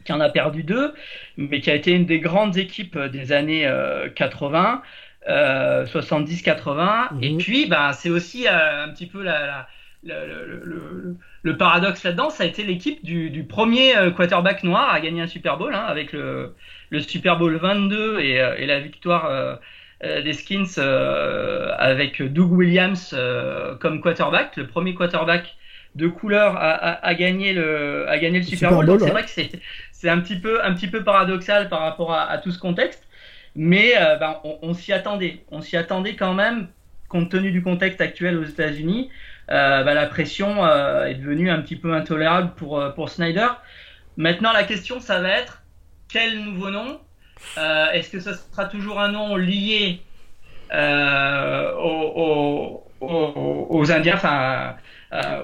[0.07, 0.95] qui en a perdu deux,
[1.37, 3.71] mais qui a été une des grandes équipes des années
[4.15, 4.83] 80.
[5.29, 7.39] 70-80 et mhm.
[7.39, 9.69] puis bah, c'est aussi un petit peu la,
[10.03, 15.59] le, paradoxe là-dedans, ça a été l'équipe du, premier quarterback noir à gagner un Super
[15.59, 16.55] Bowl hein, avec le,
[16.91, 19.57] le Super Bowl 22 et, euh, et la victoire euh,
[20.05, 20.79] euh, des Skins
[21.79, 23.17] avec Doug Williams
[23.81, 25.57] comme quarterback, le premier quarterback
[25.95, 29.01] de couleur à, à, gagner le à gagner le Super, Bowl.
[29.01, 29.59] c'est vrai que
[29.91, 33.09] c'est un petit peu un petit peu paradoxal par rapport à, à tout ce contexte,
[33.57, 36.69] mais ben, on, on s'y attendait, on s'y attendait quand même
[37.09, 39.11] compte tenu du contexte actuel aux États-Unis.
[39.51, 40.65] Euh, ben, la pression
[41.05, 43.49] est devenue un petit peu intolérable pour pour Snyder.
[44.17, 45.63] Maintenant la question ça va être
[46.09, 47.01] quel nouveau nom
[47.57, 50.01] Est-ce que ça sera toujours un nom lié
[51.81, 54.77] aux, aux, Indiens, enfin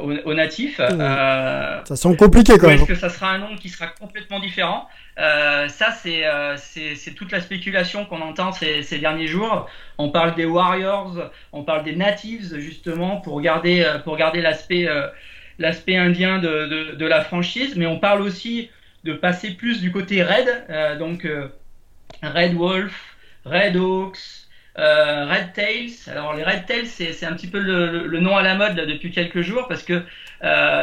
[0.00, 0.76] aux, natifs.
[0.76, 2.76] ça semble compliqué quand même.
[2.78, 4.88] Est-ce que ça sera un nom qui sera complètement différent?
[5.16, 9.68] Ça, c'est toute la spéculation qu'on entend ces, ces, derniers jours.
[9.98, 14.88] On parle des Warriors, on parle des Natives justement pour garder pour garder l'aspect
[15.58, 18.70] l'aspect indien de, de, la franchise, mais on parle aussi
[19.04, 21.48] de passer plus du côté Red, euh, donc euh,
[22.22, 24.18] Red Wolf, Red Hawks,
[24.78, 25.92] euh, Red Tails.
[26.10, 28.86] Alors les Red Tails, c'est un petit peu le, le, nom à la mode là,
[28.86, 30.02] depuis quelques jours parce que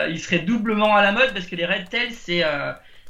[0.09, 2.43] il serait doublement à la mode parce que les Red Tails, c'est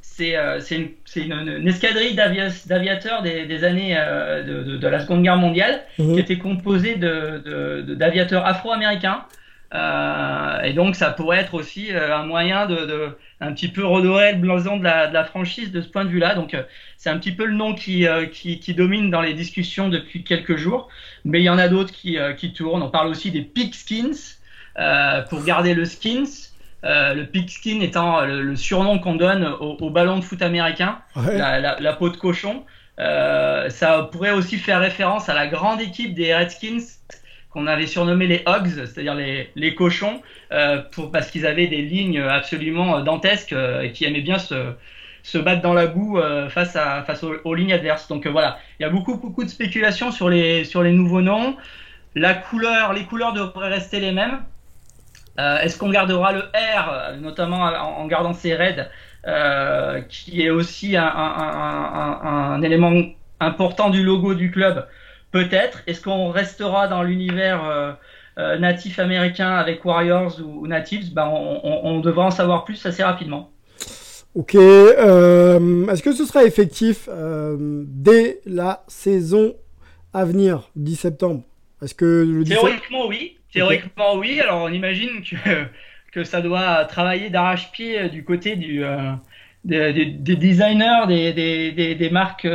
[0.01, 5.81] c'est une, une, une, escadrille d'aviateurs des, des, années de, de, la Seconde Guerre mondiale
[5.97, 6.13] mhm.
[6.13, 9.25] qui était composée d'aviateurs afro-américains
[9.73, 13.85] euh, et donc ça pourrait être aussi euh, un moyen de, de, un petit peu
[13.85, 16.35] redorer le blason de la, de la franchise de ce point de vue-là.
[16.35, 16.63] Donc euh,
[16.97, 20.57] c'est un petit peu le nom qui, qui, qui, domine dans les discussions depuis quelques
[20.57, 20.89] jours,
[21.25, 22.83] mais il y en a d'autres qui, qui tournent.
[22.83, 24.37] On parle aussi des skins
[25.29, 26.51] pour garder le skins.
[26.83, 31.59] Euh, le pigskin étant le, surnom qu'on donne au, au, ballon de foot américain, la,
[31.59, 32.65] la, la, peau de cochon.
[32.99, 36.81] Euh, ça pourrait aussi faire référence à la grande équipe des Redskins
[37.51, 41.81] qu'on avait surnommé les hogs, c'est-à-dire les, les cochons, euh, pour, parce qu'ils avaient des
[41.81, 44.73] lignes absolument euh, dantesques euh, et qui aimaient bien se,
[45.23, 48.07] se battre dans la boue euh, face, à, face aux, lignes adverses.
[48.07, 51.57] Donc voilà, il y a beaucoup, beaucoup de spéculations sur les, sur les nouveaux noms.
[52.15, 54.39] La couleur, les couleurs devraient rester les mêmes.
[55.37, 58.89] Est-ce qu'on gardera le R, notamment en, gardant ses raids,
[60.07, 62.93] qui est aussi un, un, un, un, élément
[63.39, 64.85] important du logo du club?
[65.31, 65.81] Peut-être.
[65.87, 67.93] Est-ce qu'on restera dans l'univers euh,
[68.37, 71.13] euh, natif américain avec Warriors ou, Natives?
[71.13, 73.49] Ben, on, devra en savoir plus assez rapidement.
[74.35, 74.55] Ok.
[74.55, 77.07] Euh, est-ce que ce sera effectif
[77.57, 79.55] dès la saison
[80.13, 81.43] à venir, 10 septembre?
[81.81, 83.37] Est-ce que le Théoriquement, oui.
[83.53, 84.39] Théoriquement, oui.
[84.41, 85.65] Alors, on imagine que,
[86.11, 88.83] que ça doit travailler d'arrache-pied du côté du,
[89.63, 90.03] des,
[90.35, 91.31] designers, des,
[91.71, 92.47] des, des marques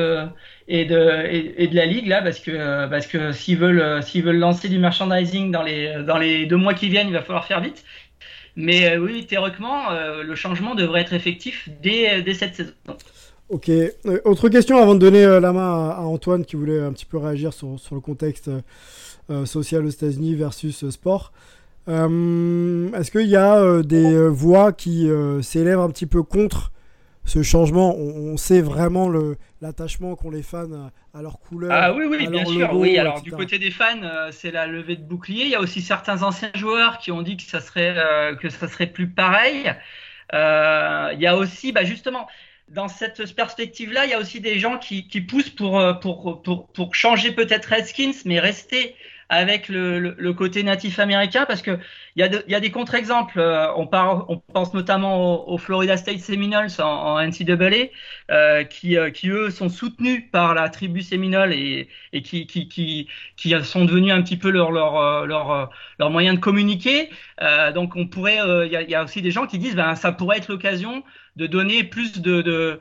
[0.68, 4.78] et de, la ligue là parce que parce que s'ils veulent s'ils veulent lancer du
[4.78, 7.84] merchandising dans les dans les deux mois qui viennent, il va falloir faire vite.
[8.56, 12.72] Mais euh, oui, théoriquement, euh, le changement devrait être effectif dès, dès cette saison.
[13.50, 13.68] Ok.
[13.68, 13.92] Euh,
[14.24, 17.52] autre question avant de donner la main à, Antoine qui voulait un petit peu réagir
[17.52, 18.50] sur, sur le contexte
[19.44, 21.32] social aux États-Unis versus sport.
[21.88, 25.08] Est-ce qu'il y a des voix qui
[25.42, 26.70] s'élèvent un petit peu contre
[27.26, 29.10] ce changement, on, sait vraiment
[29.60, 31.72] l'attachement qu'ont les fans à, leur couleur.
[31.72, 32.72] Ah oui, oui, bien sûr.
[32.74, 35.44] oui, alors du côté des fans, euh, c'est la levée de bouclier.
[35.44, 38.48] Il y a aussi certains anciens joueurs qui ont dit que ça serait euh, que
[38.48, 39.74] ça serait plus pareil.
[40.34, 42.28] Euh, il y a aussi, bah, justement,
[42.68, 46.68] dans cette perspective-là, il y a aussi des gens qui, qui poussent pour, pour, pour,
[46.68, 48.94] pour changer peut-être Redskins, mais rester
[49.28, 51.78] avec le, côté natif américain parce que
[52.14, 53.38] il y a, des contre-exemples.
[53.40, 57.90] Euh, on, pense notamment aux, Florida State Seminoles en, en NCAA
[58.30, 61.88] euh, qui, euh, qui eux sont soutenus par la tribu Seminole et,
[62.22, 63.08] qui,
[63.62, 67.10] sont devenus un petit peu leur euh, moyen de communiquer.
[67.74, 70.12] Donc on pourrait, il y a, y, a, aussi des gens qui disent ben ça
[70.12, 71.02] pourrait être l'occasion
[71.36, 72.80] de donner plus de,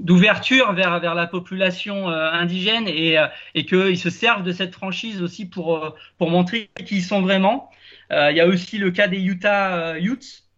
[0.00, 4.74] d'ouverture vers, vers la population euh, indigène et, euh, et qu'ils se servent de cette
[4.74, 7.70] franchise aussi pour, euh, pour montrer qui ils sont vraiment.
[8.12, 10.49] Il y a aussi le cas des Utah Utes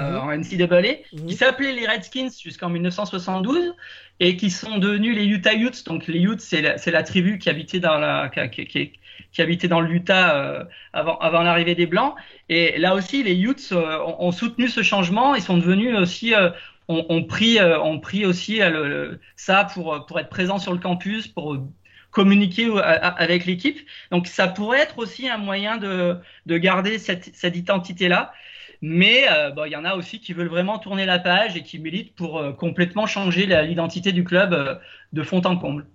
[0.00, 0.16] mhm.
[0.16, 1.26] en NCAA mhm.
[1.26, 3.74] qui s'appelaient les Redskins jusqu'en 1972
[4.20, 5.84] et qui sont devenus les Utah Utes.
[5.86, 8.92] Donc les Utes, c'est la, la, tribu qui habitait dans la, qui, qui,
[9.32, 12.14] qui habitait dans l'Utah avant, avant l'arrivée des Blancs.
[12.48, 15.34] Et là aussi, les Utes ont, ont, soutenu ce changement.
[15.34, 16.34] Ils sont devenus aussi
[16.88, 21.28] on, prie, euh, on prie aussi euh, ça pour, pour être présent sur le campus,
[21.28, 21.56] pour
[22.10, 23.78] communiquer avec l'équipe.
[24.10, 28.32] Donc ça pourrait être aussi un moyen de, de garder cette, cette identité-là.
[28.82, 31.78] Mais euh, il y en a aussi qui veulent vraiment tourner la page et qui
[31.78, 34.80] militent pour complètement changer l'identité du club
[35.12, 35.86] de fond en comble.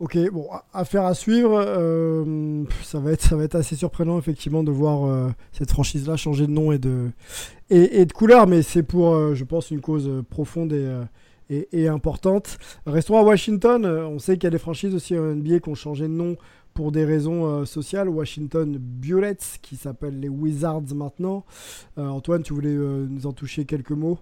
[0.00, 1.62] Ok, bon, affaire à suivre.
[1.62, 6.16] Euh, ça, va être, ça va être assez surprenant, effectivement, de voir euh, cette franchise-là
[6.16, 7.10] changer de nom et de,
[7.68, 12.56] et, de couleur, mais c'est pour, euh, je pense, une cause profonde et, et, importante.
[12.86, 13.84] Restons à Washington.
[13.84, 16.38] On sait qu'il y a des franchises aussi en NBA qui ont changé de nom
[16.80, 18.08] pour des raisons sociales.
[18.08, 21.44] Washington Bullets, qui s'appelle les Wizards maintenant.
[21.98, 24.18] Antoine, tu voulais nous en toucher quelques mots?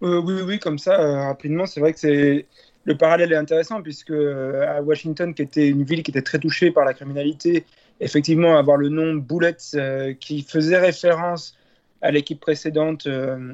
[0.00, 2.46] Oui, oui, comme ça, rapidement, c'est vrai que c'est
[2.88, 6.38] le parallèle est intéressant puisque euh, à Washington, qui était une ville qui était très
[6.38, 7.66] touchée par la criminalité,
[8.00, 11.54] effectivement, avoir le nom Bullets euh, qui faisait référence
[12.00, 13.52] à l'équipe précédente, euh,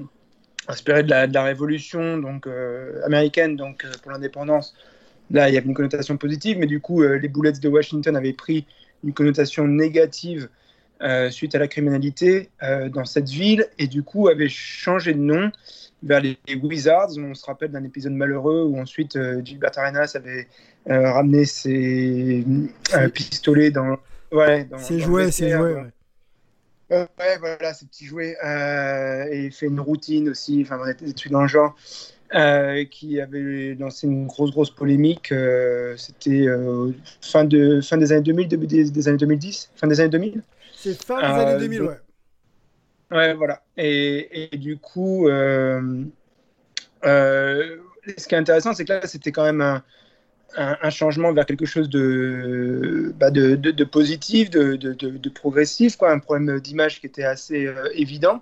[0.68, 2.46] inspiré de la, de la révolution donc,
[3.04, 4.74] américaine donc, pour l'indépendance.
[5.35, 8.33] Là, il y avait une connotation positive, mais du coup, les Bullets de Washington avaient
[8.33, 8.66] pris
[9.03, 10.49] une connotation négative
[11.31, 12.49] suite à la criminalité
[12.90, 15.51] dans cette ville et du coup avaient changé de nom
[16.03, 17.18] vers les, Wizards.
[17.18, 20.47] On se rappelle d'un épisode malheureux où ensuite Gilbert Arenas avait
[20.87, 22.47] ramené ses
[23.12, 23.99] pistolets dans.
[24.31, 25.75] Ouais, dans, c'est joué, c'est joué.
[26.90, 27.07] Ouais.
[27.18, 28.37] ouais, voilà, ces petits jouets.
[28.44, 31.75] Euh, et il fait une routine aussi, enfin, des trucs dans le genre,
[32.35, 35.31] euh, qui avait lancé une grosse, grosse polémique.
[35.31, 39.87] Euh, C'était euh, fin, de, fin des années 2000, début des, des, années 2010, fin
[39.87, 40.42] des années 2000.
[40.75, 42.01] C'est fin des années 2000, ouais.
[43.12, 43.62] Ouais, voilà.
[43.77, 46.09] Et, et du coup, ce
[47.03, 49.83] qui est intéressant, c'est que là, c'était quand même un
[50.57, 56.20] un, changement vers quelque chose de, bah de, de, positif, de, de, progressif, quoi, un
[56.20, 58.40] problème d'image qui était assez évident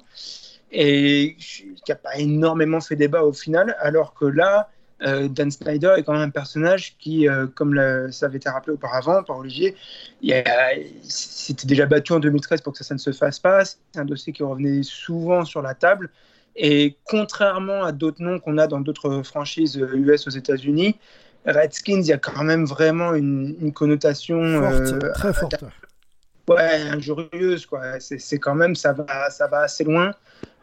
[0.72, 4.70] et qui n'a pas énormément fait débat au final, alors que là,
[5.02, 7.80] euh, Dan Snyder est quand même un personnage qui, euh, comme
[8.11, 9.74] ça avait été rappelé auparavant par Olivier,
[10.22, 10.42] il
[11.02, 13.64] s'était déjà battu en 2013 pour que ça, ça ne se fasse pas.
[13.64, 16.11] C'est un dossier qui revenait souvent sur la table.
[16.54, 20.96] Et contrairement à d'autres noms qu'on a dans d'autres franchises US aux États-Unis,
[21.46, 25.64] Redskins, il y a quand même vraiment une, connotation euh, très forte.
[26.48, 28.00] Ouais, injurieuse, quoi.
[28.00, 30.12] C'est quand même, ça va, ça va assez loin.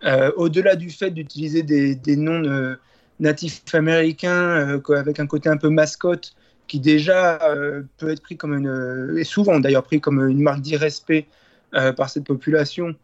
[0.03, 2.75] Euh, au-delà du fait d'utiliser des, noms euh,
[3.19, 6.33] natifs américains avec un côté un peu mascotte,
[6.67, 7.39] qui déjà
[7.97, 11.27] peut être pris comme une, et souvent d'ailleurs pris comme une marque d'irrespect
[11.71, 12.95] par cette population.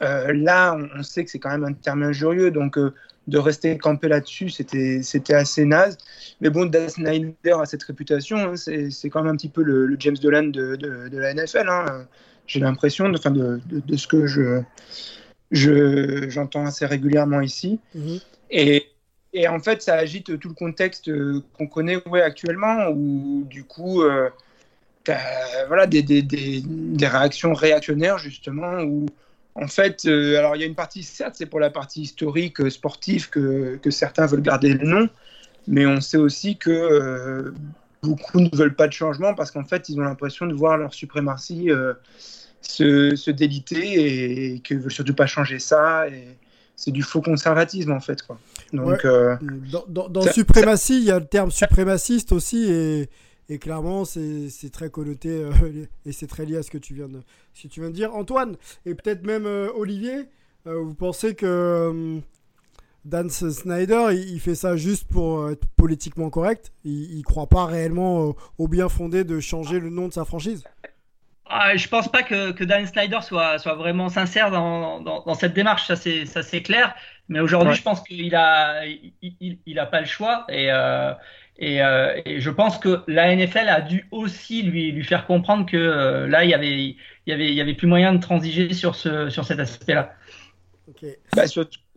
[0.00, 2.78] là, on, on, sait que c'est quand même un terme injurieux, donc
[3.30, 5.96] de rester campé là-dessus, c'était, c'était assez naze.
[6.40, 9.62] Mais bon, Dan Snyder a cette réputation, hein, c'est, c'est quand même un petit peu
[9.62, 11.68] le, James Dolan de, de, la NFL.
[11.68, 12.06] Hein.
[12.46, 14.62] J'ai l'impression, de, de, de, ce que je,
[15.52, 17.78] je, j'entends assez régulièrement ici.
[17.96, 18.22] Mm-hmm.
[18.50, 18.86] Et,
[19.32, 21.08] et, en fait, ça agite tout le contexte
[21.56, 24.28] qu'on connaît ouais, actuellement, où du coup, euh,
[25.68, 29.06] voilà, des, des, des, des, réactions réactionnaires, justement, où
[29.54, 32.60] en fait, euh, alors il y a une partie, certes, c'est pour la partie historique,
[32.60, 35.08] euh, sportive, que, que, certains veulent garder le nom,
[35.66, 37.52] mais on sait aussi que euh,
[38.02, 40.94] beaucoup ne veulent pas de changement parce qu'en fait, ils ont l'impression de voir leur
[40.94, 41.70] suprématie
[42.62, 46.08] se, se, déliter et, qu'ils ne veulent surtout pas changer ça.
[46.08, 46.28] Et
[46.76, 48.22] c'est du faux conservatisme, en fait.
[48.22, 48.38] Quoi.
[48.72, 49.06] Donc,
[49.88, 53.10] dans, dans, suprématie, il y a le terme suprémaciste aussi, et
[53.50, 55.50] et clairement, c'est très connoté euh,
[56.06, 57.20] et c'est très lié à ce que tu viens de,
[57.52, 58.14] ce tu viens de dire.
[58.14, 60.28] Antoine, et peut-être même euh, Olivier,
[60.68, 62.20] euh, vous pensez que
[63.04, 66.70] Dan Snyder, il, fait ça juste pour être politiquement correct?
[66.84, 70.62] Il ne croit pas réellement au bien fondé de changer le nom de sa franchise?
[71.46, 75.34] Ah, je pense pas que, que, Dan Snyder soit, soit vraiment sincère dans, dans, dans
[75.34, 76.94] cette démarche, ça c'est clair.
[77.30, 80.44] Mais aujourd'hui, je pense qu'il a, il, il, a pas le choix.
[80.48, 81.12] Et, euh,
[81.60, 86.26] et, je pense que la NFL a dû aussi lui, lui faire comprendre que euh,
[86.26, 86.96] là, il y avait, il
[87.26, 90.14] y avait, il y avait plus moyen de transiger sur, ce, sur cet aspect-là.
[91.36, 91.42] Bah,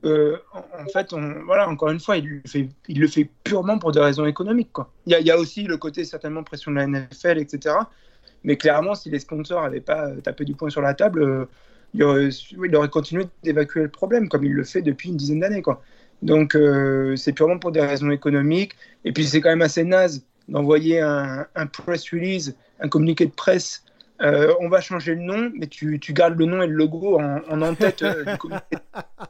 [0.06, 3.80] euh, en fait, on, voilà, encore une fois, il le, fait, il le fait purement
[3.80, 4.73] pour des raisons économiques.
[4.73, 4.91] Quoi.
[5.06, 7.76] Il, y a, il y a aussi le côté certainement pression de la NFL, etc.
[8.43, 11.47] Mais clairement, si les sponsors n'avaient pas tapé du poing sur la table,
[11.93, 15.39] il, aurait, il aurait continué d'évacuer le problème, comme il le fait depuis une dizaine
[15.39, 15.62] d'années.
[15.62, 15.82] Quoi.
[16.23, 18.75] Donc, euh, c'est purement pour des raisons économiques.
[19.03, 23.83] Et puis, c'est quand même assez naze d'envoyer un, press release, un communiqué de presse.
[24.21, 27.19] Euh, on va changer le nom, mais tu, tu, gardes le nom et le logo
[27.19, 28.77] en, en-tête euh, du communiqué.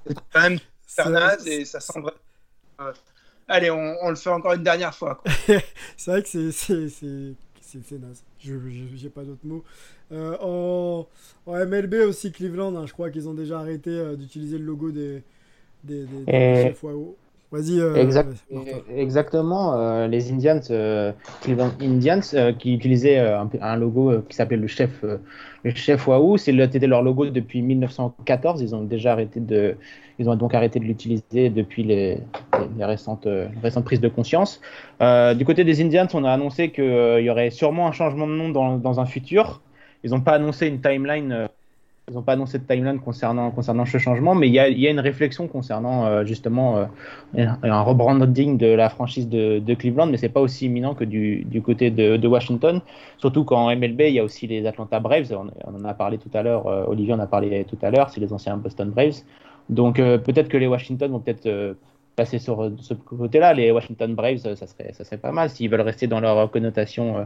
[0.05, 2.11] C'est quand même super naze et ça semble.
[3.47, 5.23] allez, on, le fait encore une dernière fois.
[5.97, 8.23] c'est vrai que c'est naze.
[8.39, 9.63] Je n'ai pas d'autres mots.
[10.11, 11.07] en,
[11.47, 15.23] en, MLB aussi, Cleveland, hein, je crois qu'ils ont déjà arrêté d'utiliser le logo des,
[15.83, 16.05] des,
[17.53, 17.79] Vas-y.
[17.79, 17.95] Euh,
[18.97, 19.77] exactement.
[19.77, 21.11] Euh, les Indians, euh,
[21.79, 22.19] Indians,
[22.57, 27.61] qui utilisaient un, logo qui s'appelait le chef, le chef Wahoo, c'était leur logo depuis
[27.61, 28.59] 1914.
[28.59, 29.75] Ils ont déjà arrêté de,
[30.17, 32.17] ils ont donc arrêté de l'utiliser depuis les,
[32.75, 33.27] les, récentes,
[33.61, 34.59] récentes prises de conscience.
[34.99, 38.49] du côté des Indians, on a annoncé qu'il y aurait sûrement un changement de nom
[38.49, 39.61] dans, dans un futur.
[40.03, 41.47] Ils n'ont pas annoncé une timeline
[42.09, 43.53] ils n'ont pas annoncé de timeline concernant,
[43.85, 48.67] ce changement, mais il y a, une réflexion concernant euh, justement euh, un rebranding de
[48.67, 52.81] la franchise de, Cleveland, mais c'est pas aussi imminent que du, côté de, Washington.
[53.17, 55.33] Surtout qu'en MLB, il y a aussi les Atlanta Braves.
[55.33, 56.67] On, en a parlé tout à l'heure.
[56.67, 58.09] Euh, Olivier en a parlé tout à l'heure.
[58.09, 59.21] C'est les anciens Boston Braves.
[59.69, 61.77] Donc peut-être que les Washington vont peut-être
[62.17, 63.53] passer sur ce côté-là.
[63.53, 67.25] Les Washington Braves, ça serait pas mal s'ils veulent rester dans leur connotation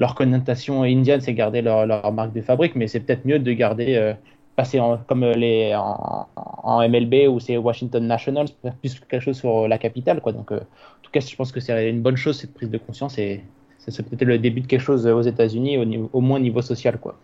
[0.00, 3.96] leur connotation indienne, c'est garder leur, marque de fabrique, mais c'est peut-être mieux de garder
[3.96, 4.14] euh,
[4.56, 8.48] passer en, comme les en, en MLB ou c'est Washington Nationals,
[8.80, 10.22] plus quelque chose sur la capitale.
[10.22, 10.32] Quoi.
[10.32, 10.58] Donc, en
[11.02, 13.42] tout cas, je pense que c'est une bonne chose cette prise de conscience et
[13.76, 15.76] c'est peut-être le début de quelque chose aux États-Unis,
[16.14, 16.98] au, moins au niveau social.
[16.98, 17.18] Quoi.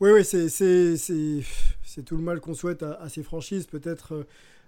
[0.00, 3.66] Oui, oui, c'est tout le mal qu'on souhaite à, ces franchises.
[3.66, 4.26] Peut-être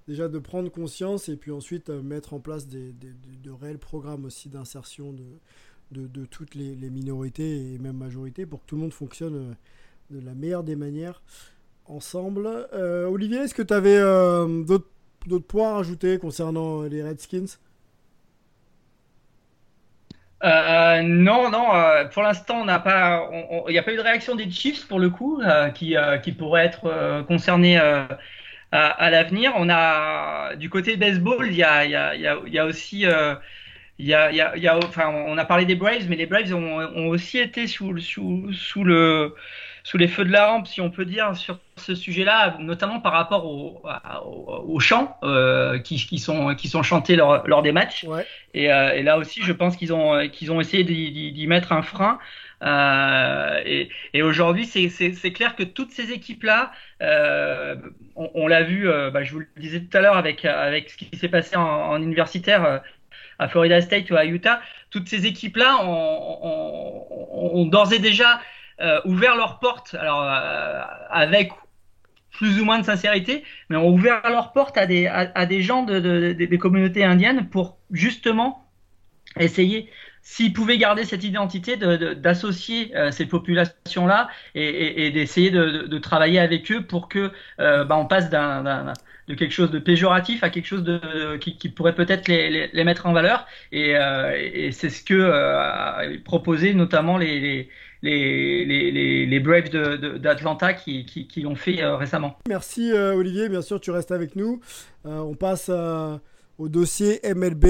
[0.08, 2.94] déjà de prendre conscience et puis ensuite mettre en place des,
[3.44, 5.24] de réels programmes aussi d'insertion de,
[5.92, 9.56] de, toutes les, minorités et même majorités pour que tout le monde fonctionne
[10.10, 11.22] de la meilleure des manières
[11.86, 12.48] ensemble.
[12.72, 17.58] Euh, Olivier, est-ce que tu avais euh, d'autres points à ajouter concernant les Redskins?
[20.42, 21.66] Euh, non, non.
[22.12, 23.28] pour l'instant, on n'a pas,
[23.68, 25.42] il n'y a pas eu de réaction des Chiefs pour le coup,
[25.74, 29.52] qui, qui pourraient être concernés à, l'avenir.
[29.56, 33.04] On a du côté baseball, il y a, aussi
[34.00, 36.78] il y a, y a, enfin, on a parlé des Braves, mais les Braves ont,
[36.78, 39.34] ont aussi été sous, sous, sous le
[39.82, 43.12] sous les feux de la rampe, si on peut dire, sur ce sujet-là, notamment par
[43.12, 48.06] rapport aux chants euh, qui, qui, sont, qui sont chantés lors, lors des matchs.
[48.52, 51.82] Et, euh, et, là aussi, je pense qu'ils ont, qu'ils ont essayé d'y mettre un
[51.82, 52.18] frein.
[52.62, 56.72] Euh, et, et aujourd'hui, c'est clair que toutes ces équipes-là,
[57.02, 57.76] euh,
[58.16, 60.90] on, on l'a vu, euh, bah, je vous le disais tout à l'heure avec, avec
[60.90, 62.78] ce qui s'est passé en, en universitaire euh,
[63.40, 64.60] à Florida State ou à Utah,
[64.90, 68.40] toutes ces équipes-là ont, d'ores et déjà
[68.80, 71.50] euh, ouvert leurs portes, alors euh, avec
[72.32, 75.82] plus ou moins de sincérité, mais ont ouvert leurs portes à des, à, des gens
[75.82, 78.66] de, de, des communautés indiennes pour justement
[79.38, 79.90] essayer
[80.22, 86.82] s'ils pouvaient garder cette identité, d'associer euh, ces populations-là et, d'essayer de, travailler avec eux
[86.82, 88.92] pour que bah, on passe d'un
[89.30, 92.70] de quelque chose de péjoratif à quelque chose de, qui, qui pourrait peut-être les, les,
[92.72, 93.46] les, mettre en valeur.
[93.72, 97.68] Et, euh, et c'est ce que euh, proposaient notamment les,
[98.02, 99.70] les, les, les, Braves
[100.18, 102.36] d'Atlanta qui, qui, qui l'ont fait euh, récemment.
[102.48, 104.60] Merci euh, Olivier, bien sûr tu restes avec nous.
[105.06, 106.16] Euh, on passe euh,
[106.58, 107.64] au dossier MLB.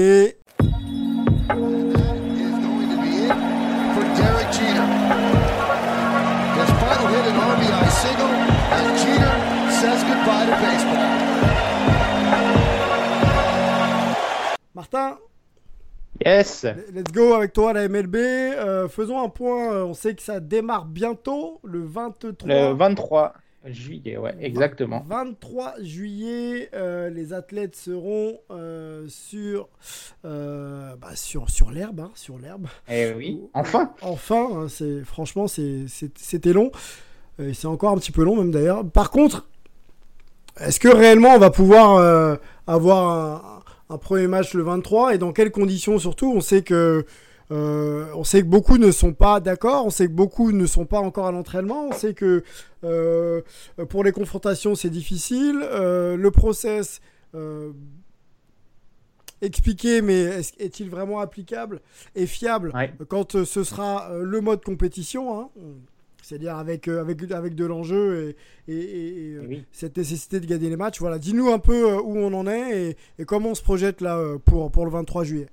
[14.75, 15.17] Martin,
[16.25, 16.65] Yes.
[16.93, 18.15] Let's go avec toi la MLB.
[18.15, 19.73] Euh, faisons un point.
[19.73, 22.47] Euh, on sait que ça démarre bientôt, le 23.
[22.47, 23.33] Le 23
[23.65, 25.05] juillet, ouais, exactement.
[25.07, 29.69] 23 juillet, euh, les athlètes seront euh, sur,
[30.25, 32.67] euh, bah, sur sur l'herbe, hein, sur l'herbe.
[32.89, 33.93] Eh oui, enfin.
[34.01, 36.71] Enfin, hein, c'est franchement c'était long.
[37.39, 38.85] Et c'est encore un petit peu long même d'ailleurs.
[38.85, 39.47] Par contre,
[40.59, 43.60] est-ce que réellement on va pouvoir avoir un,
[43.91, 46.31] un premier match le 23 et dans quelles conditions surtout?
[46.33, 47.05] On sait que
[47.51, 50.85] euh, on sait que beaucoup ne sont pas d'accord, on sait que beaucoup ne sont
[50.85, 52.43] pas encore à l'entraînement, on sait que
[52.85, 53.41] euh,
[53.89, 57.01] pour les confrontations c'est difficile, euh, le process
[59.41, 61.81] expliqué mais est-il vraiment applicable
[62.15, 62.93] et fiable ouais.
[63.07, 65.49] quand ce sera le mode compétition hein?
[66.21, 68.35] C'est-à-dire avec, euh, avec, avec de l'enjeu
[68.67, 69.65] et, et, et, et oui.
[69.71, 70.99] cette nécessité de gagner les matchs.
[70.99, 74.71] Voilà, dis-nous un peu où on en est et, comment on se projette là pour,
[74.71, 75.47] pour le 23 juillet.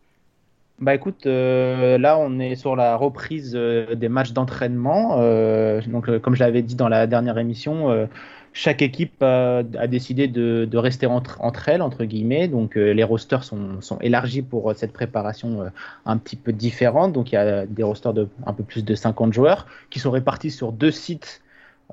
[0.80, 5.16] Bah écoute, euh, là on est sur la reprise euh, des matchs d'entraînement.
[5.18, 8.08] Euh, donc comme je l'avais dit dans la dernière émission,
[8.52, 12.48] chaque équipe a, décidé de, rester entre, elles, entre guillemets.
[12.48, 15.70] Donc les rosters sont, sont, élargis pour cette préparation
[16.06, 17.12] un petit peu différente.
[17.12, 20.10] Donc il y a des rosters de un peu plus de 50 joueurs qui sont
[20.10, 21.42] répartis sur deux sites.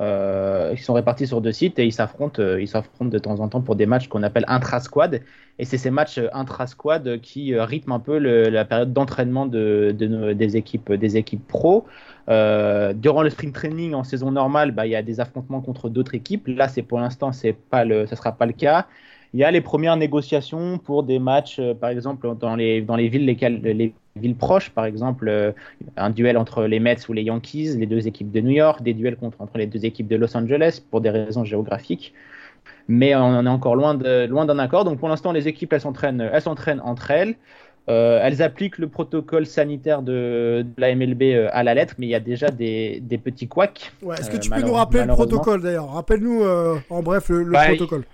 [0.01, 3.39] Euh, ils sont répartis sur deux sites et ils s'affrontent, euh, ils s'affrontent de temps
[3.39, 5.21] en temps pour des matchs qu'on appelle intra-squad.
[5.57, 10.91] Et c'est ces matchs intra-squad qui euh, rythment un peu la période d'entraînement des équipes,
[10.91, 11.85] des équipes pro.
[12.27, 15.89] Euh, durant le sprint training en saison normale, bah, il y a des affrontements contre
[15.89, 16.47] d'autres équipes.
[16.47, 17.31] Là, c'est pour l'instant,
[17.73, 18.87] le, ça sera pas le cas.
[19.33, 22.95] Il y a les premières négociations pour des matchs, euh, par exemple, dans les, dans
[22.95, 25.51] les villes lesquelles, les villes proches, par exemple, euh,
[25.97, 28.93] un duel entre les Mets ou les Yankees, les deux équipes de New York, des
[28.93, 32.13] duels contre, entre les deux équipes de Los Angeles pour des raisons géographiques.
[32.87, 34.85] Mais on en est encore loin d'un loin accord.
[34.85, 37.35] Donc pour l'instant, les équipes, elles s'entraînent, elles s'entraînent entre elles.
[37.87, 42.09] Euh, elles appliquent le protocole sanitaire de, de, la MLB à la lettre, mais il
[42.09, 43.91] y a déjà des, des petits couacs.
[44.01, 45.91] Ouais, Est-ce que tu peux nous rappeler le protocole d'ailleurs?
[45.93, 48.05] Rappelle-nous euh, en bref le, le bah, protocole.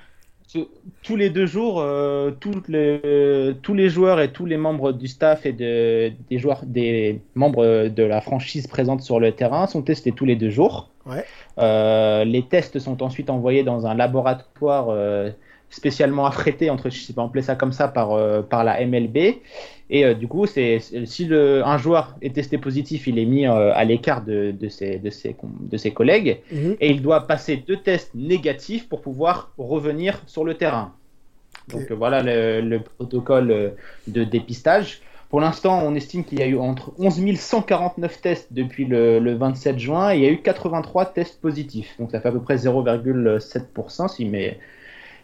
[1.01, 2.31] Tous les deux jours, euh,
[2.67, 7.21] les, tous les joueurs et tous les membres du staff et de, des joueurs, des
[7.35, 10.89] membres de la franchise présente sur le terrain sont testés tous les deux jours.
[11.05, 11.23] Ouais.
[11.57, 14.89] Euh, les tests sont ensuite envoyés dans un laboratoire
[15.72, 19.17] spécialement affrété, entre, je sais pas appeler ça comme ça, par, euh, par la MLB.
[19.89, 23.47] Et euh, du coup, c'est si le, un joueur est testé positif, il est mis
[23.47, 26.76] euh, à l'écart de, de, ses, de, ses, de ses collègues Mhm.
[26.80, 30.93] et il doit passer deux tests négatifs pour pouvoir revenir sur le terrain.
[31.69, 33.74] Donc voilà le, le protocole
[34.07, 35.01] de dépistage.
[35.30, 39.36] Pour l'instant, on estime qu'il y a eu entre 11 149 tests depuis le, le
[39.36, 41.95] 27 juin et il y a eu 83 tests positifs.
[41.99, 44.57] Donc ça fait à peu près 0,7% si mes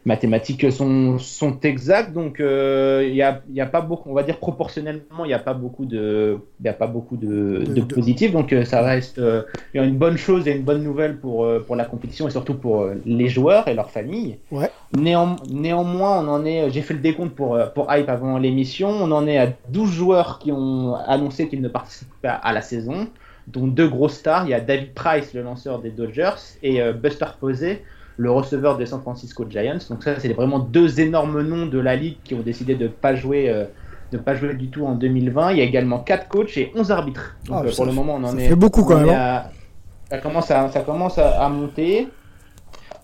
[0.08, 2.14] mathématiques sont, sont exactes.
[2.14, 5.28] Donc euh, il y, a, il y a pas beaucoup, on va dire proportionnellement, il
[5.28, 8.32] n'y a pas beaucoup de, y a pas beaucoup de, De- de de- positifs.
[8.32, 9.43] Donc euh, ça reste euh,
[9.74, 12.82] une bonne chose et une bonne nouvelle pour, euh, pour la compétition et surtout pour
[12.84, 14.39] euh, les joueurs et leurs familles.
[14.49, 14.72] Ouais.
[14.93, 18.89] Néan- néanmoins, on en est, j'ai fait le décompte pour, euh, pour Hype avant l'émission,
[18.89, 22.62] on en est à 12 joueurs qui ont annoncé qu'ils ne participent pas à la
[22.62, 23.08] saison,
[23.47, 24.45] dont deux grosses stars.
[24.45, 27.84] Il y a David Price, le lanceur des Dodgers, et euh, Buster Posey,
[28.18, 29.78] le receveur des San Francisco Giants.
[29.89, 32.89] Donc ça, c'est vraiment deux énormes noms de la ligue qui ont décidé de ne
[32.89, 33.49] pas jouer.
[33.49, 33.65] euh,
[34.13, 35.51] de pas jouer du tout en 2020.
[35.51, 37.36] Il y a également 4 coachs et 11 arbitres.
[37.45, 38.47] Donc Ah, euh, ça pour le moment, on en ça est.
[38.47, 39.13] fait beaucoup, quand même, hein.
[39.18, 39.51] à-
[40.09, 42.07] ça commence à, ça commence à, à monter.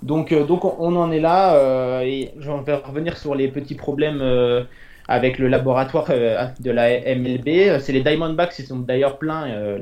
[0.01, 1.55] Donc, euh, donc on, on en est là.
[1.55, 4.63] euh, et je vais revenir sur les petits problèmes euh,
[5.07, 7.79] avec le laboratoire euh, de la MLB.
[7.79, 9.79] C'est les Diamondbacks qui sont d'ailleurs pleins, euh,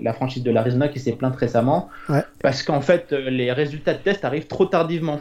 [0.00, 2.22] la franchise de l'Arizona qui s'est plainte récemment, Ouais.
[2.42, 5.20] parce qu'en fait euh, les résultats de test arrivent trop tardivement.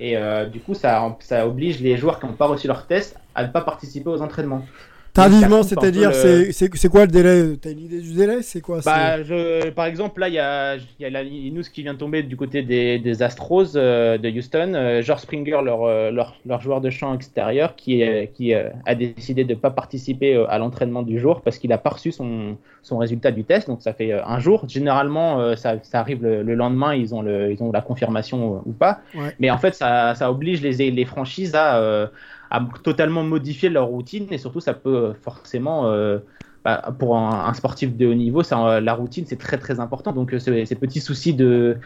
[0.00, 3.16] Et euh, du coup, ça, ça oblige les joueurs qui n'ont pas reçu leur test
[3.34, 4.64] à ne pas participer aux entraînements.
[5.12, 7.56] Tardivement, c'est-à-dire, c'est le- c'est- c'est quoi le délai?
[7.60, 8.42] T'as une idée du délai?
[8.42, 8.80] C'est quoi?
[8.84, 11.98] Bah, je, par exemple, là, il y a, y a la news qui vient de
[11.98, 14.72] tomber du côté des, des Astros euh, de Houston.
[14.74, 19.54] Euh, George Springer, leur, euh, leur, leur joueur de champ extérieur, qui, a décidé de
[19.54, 23.30] ne pas participer à l'entraînement du jour parce qu'il n'a pas reçu son, son résultat
[23.30, 23.68] du test.
[23.68, 24.64] Donc, ça fait un jour.
[24.68, 28.72] Généralement, ça, ça arrive le, le lendemain, ils ont, le, ils ont la confirmation ou
[28.72, 29.00] pas.
[29.14, 29.34] Ouais.
[29.40, 32.10] Mais en fait, ça, ça oblige les, les franchises à,
[32.50, 35.86] à totalement modifier leur routine et surtout, ça peut forcément.
[35.86, 36.18] euh,
[36.64, 39.78] bah, pour un, un sportif de haut niveau, ça, euh, la routine c'est très très
[39.80, 40.12] important.
[40.12, 41.78] Donc euh, ce- ces petits soucis de,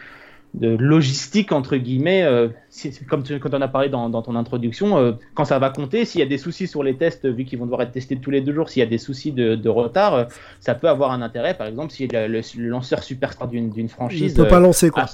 [0.53, 2.49] de logistique entre guillemets, euh,
[3.09, 6.05] comme tu, quand on a parlé dans, dans ton introduction, euh, quand ça va compter,
[6.05, 8.29] s'il y a des soucis sur les tests, vu qu'ils vont devoir être testés tous
[8.31, 10.25] les deux jours, s'il y a des soucis de, de retard, euh,
[10.59, 11.55] ça peut avoir un intérêt.
[11.55, 14.89] Par exemple, si le, le- le lanceur superstar d'une Il ne franchise peut pas lancer,
[14.89, 15.05] quoi.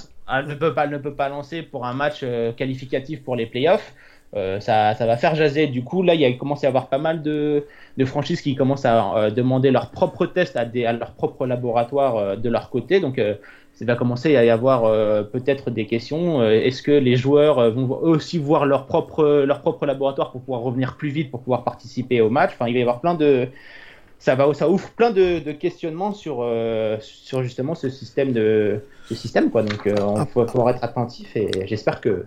[0.46, 3.94] ne, peut pas, ne peut pas lancer pour un match euh, qualificatif pour les playoffs.
[4.36, 5.66] Euh, ça, ça va faire jaser.
[5.66, 7.64] Du coup, là, il y a commencé à y avoir pas mal de,
[7.96, 11.46] de franchises qui commencent à euh, demander leurs propres tests à, des, à leur propre
[11.46, 13.00] laboratoire euh, de leur côté.
[13.00, 13.34] Donc, euh,
[13.74, 16.42] ça va commencer à y avoir euh, peut-être des questions.
[16.42, 20.42] Euh, Est-ce que les joueurs vont eux aussi voir leur propre, leur propre laboratoire pour
[20.42, 22.50] pouvoir revenir plus vite, pour pouvoir participer au match?
[22.54, 23.48] Enfin, il va y avoir plein de.
[24.18, 28.80] Ça, va, ça ouvre plein de, de questionnements sur, euh, sur justement ce système, de,
[29.06, 29.62] ce système quoi.
[29.62, 30.26] Donc, euh, on Ah.
[30.26, 32.26] faut, faut être attentif et j'espère que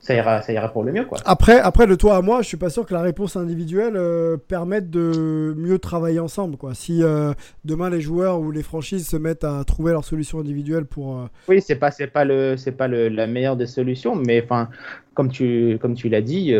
[0.00, 1.18] ça ira, ça ira pour le mieux, quoi.
[1.24, 4.36] Après, après, de toi à moi, je suis pas sûr que la réponse individuelle euh,
[4.36, 6.56] permette de mieux travailler ensemble.
[6.56, 6.74] Quoi.
[6.74, 7.32] Si euh,
[7.64, 11.18] demain les joueurs ou les franchises se mettent à trouver leur solution individuelle pour.
[11.18, 14.40] euh, Oui, c'est pas, c'est pas le, c'est pas le, la meilleure des solutions, mais
[14.42, 14.68] enfin,
[15.14, 16.54] comme tu, comme tu l'as dit,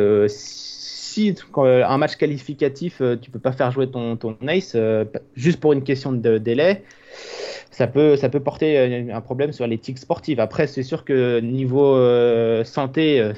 [1.59, 5.05] euh, un match qualificatif, euh, tu peux pas faire jouer ton, ton ace euh,
[5.35, 6.85] juste pour une question de délai,
[7.71, 10.41] ça peut, ça peut porter un problème sur l'éthique sportive.
[10.41, 11.95] Après, c'est sûr que niveau
[12.65, 13.33] santé,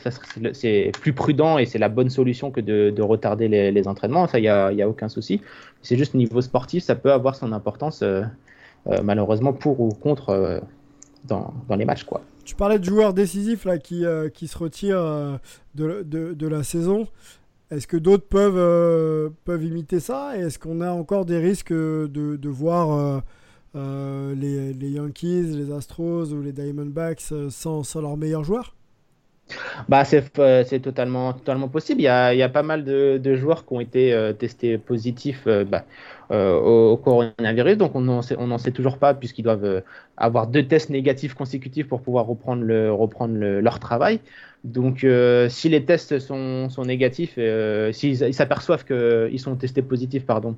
[0.55, 4.27] c'est plus prudent et c'est la bonne solution que de, de retarder les, entraînements.
[4.29, 5.43] Ça, il y a, a aucun souci.
[5.83, 8.03] C'est juste niveau sportif, ça peut avoir son importance,
[9.03, 10.63] malheureusement pour ou contre.
[11.25, 12.23] dans, dans les matchs quoi.
[12.47, 15.39] Tu parlais de joueurs décisifs là, qui, qui se retirent
[15.75, 17.07] de, de la saison.
[17.71, 20.37] Est-ce que d'autres peuvent, euh, peuvent imiter ça?
[20.37, 23.23] Est-ce qu'on a encore des risques euh, de, de voir
[23.77, 28.75] euh, les, Yankees, les Astros ou les Diamondbacks sans, sans leurs meilleurs joueurs?
[29.89, 32.01] Bah c'est totalement totalement possible.
[32.01, 35.47] Il y a, y a pas mal de, de joueurs qui ont été testés positifs
[35.47, 35.85] bah,
[36.31, 39.83] au, coronavirus, donc on n'en sait, toujours pas puisqu'ils doivent
[40.17, 44.21] avoir deux tests négatifs consécutifs pour pouvoir reprendre le reprendre le- leur travail.
[44.65, 50.27] Donc euh, si les tests sont, négatifs, euh, s'ils ils s'aperçoivent qu'ils sont testés positifs,
[50.27, 50.57] pardon,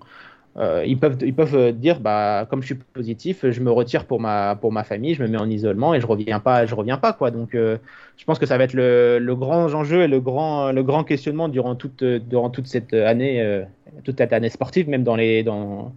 [0.56, 4.18] euh, ils peuvent ils peuvent dire bah comme je suis positif, je me retire pour
[4.20, 6.98] ma pour ma famille, je me mets en isolement et je reviens pas je reviens
[6.98, 7.30] pas quoi.
[7.30, 10.82] Donc je pense que ça va être le, le grand enjeu et le grand le
[10.82, 13.62] grand questionnement durant toute durant toute cette année
[14.04, 15.92] toute cette année sportive, même dans les dans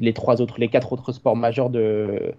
[0.00, 2.34] les trois autres les quatre autres sports majeurs de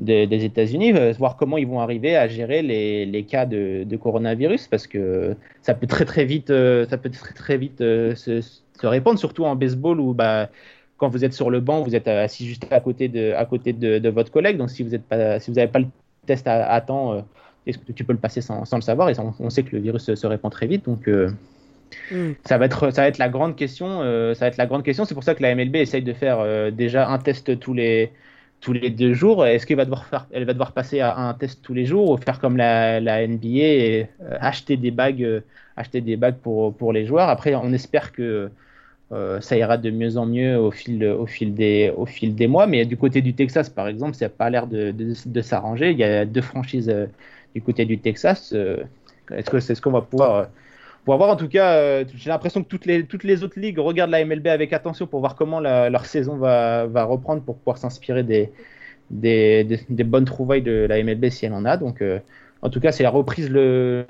[0.00, 3.84] des, des États-Unis, euh, voir comment ils vont arriver à gérer les, les cas de,
[3.84, 7.80] de coronavirus, parce que ça peut très très vite, euh, ça peut très très vite
[7.80, 10.48] euh, se, se répandre, surtout en baseball où bah,
[10.96, 13.72] quand vous êtes sur le banc, vous êtes assis juste à côté de, à côté
[13.72, 14.56] de, de votre collègue.
[14.56, 15.86] Donc si vous êtes pas, si vous n'avez pas le
[16.26, 17.24] test à, à temps,
[17.66, 19.08] est-ce que tu peux le passer sans, sans le savoir?
[19.10, 21.08] Et on, on, sait que le virus se, répand très vite, donc
[22.10, 22.32] Mm.
[22.44, 24.02] ça va être ça va être la grande question.
[24.02, 25.04] euh, ça va être la grande question.
[25.04, 28.10] C'est pour ça que la MLB essaye de faire euh, déjà un test tous les
[28.60, 29.46] tous les deux jours.
[29.46, 32.10] Est-ce qu'elle va devoir faire, elle va devoir passer à un test tous les jours
[32.10, 35.40] ou faire comme la, NBA et euh, acheter des bagues, euh,
[35.76, 37.28] acheter des bagues pour pour les joueurs?
[37.28, 38.50] Après, on espère que
[39.12, 42.46] euh, ça ira de mieux en mieux au fil, au, fil des, au fil des
[42.46, 42.66] mois.
[42.66, 45.90] Mais du côté du Texas, par exemple, ça n'a pas l'air de, de, de s'arranger.
[45.90, 46.94] Il y a deux franchises
[47.54, 48.54] du côté du Texas.
[49.32, 50.48] Est-ce que c'est ce qu'on va pouvoir,
[51.10, 53.58] euh, pouvoir voir En tout cas, euh, j'ai l'impression que toutes les, toutes les autres
[53.58, 57.58] ligues regardent la MLB avec attention pour voir comment leur saison va, va reprendre pour
[57.58, 58.52] pouvoir s'inspirer des,
[59.10, 61.76] des, des, des bonnes trouvailles de la MLB si elle en a.
[61.76, 62.20] Donc, euh,
[62.62, 64.06] en tout cas, c'est la reprise le,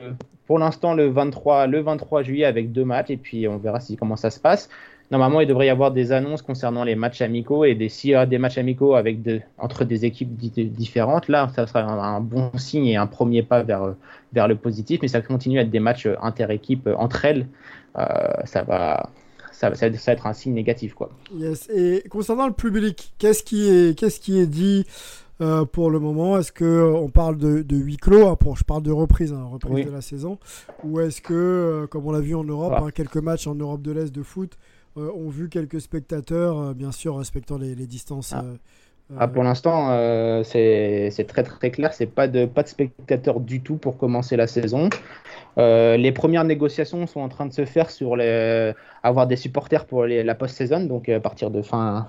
[0.47, 3.97] pour l'instant le 23, le 23 juillet avec deux matchs et puis on verra si,
[3.97, 4.69] comment ça se passe.
[5.11, 8.15] Normalement, il devrait y avoir des annonces concernant les matchs amicaux et des, s'il y
[8.15, 11.99] a des matchs amicaux avec de, entre des équipes di- différentes, là, ça sera un,
[12.17, 13.95] un bon signe et un premier pas vers,
[14.33, 15.01] vers le positif.
[15.03, 17.49] Mais ça continue à être des matchs inter-équipes entre elles.
[17.99, 18.05] Euh,
[18.45, 19.11] ça va,
[19.51, 21.11] ça, va- ça va être un signe négatif, quoi.
[21.35, 21.69] Yes.
[21.75, 24.87] Et concernant le public, qu'est-ce qui est, qu'est-ce qui est dit
[25.41, 26.39] euh, pour le moment?
[26.39, 28.29] Est-ce que euh, on parle de, de huis clos?
[28.29, 29.85] Hein, pour, Je parle de reprise, hein, reprise Oui.
[29.87, 30.39] de la saison.
[30.85, 32.83] Ou est-ce que, euh, comme on l'a vu en Europe, Ah.
[32.85, 34.57] hein, quelques matchs en Europe de l'Est de foot euh,
[34.97, 38.33] ont vu quelques spectateurs, euh, bien sûr respectant les, les distances.
[38.35, 38.45] Ah.
[38.45, 38.57] euh,
[39.19, 41.93] Ah, pour l'instant, euh, c'est très très clair.
[41.93, 44.89] C'est pas de pas de spectateurs du tout pour commencer la saison.
[45.59, 48.73] Euh, les premières négociations sont en train de se faire sur les,
[49.03, 52.09] avoir des supporters pour les- la post-saison, donc euh, à partir de fin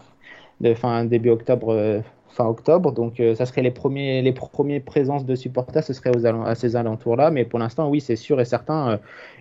[0.61, 2.91] de fin début octobre, euh, fin octobre.
[2.91, 6.55] Donc euh, ça serait les premiers les premières présences de supporters, ce serait aux à
[6.55, 7.31] ces alentours-là.
[7.31, 8.97] Mais pour l'instant, oui, c'est sûr et certain, euh,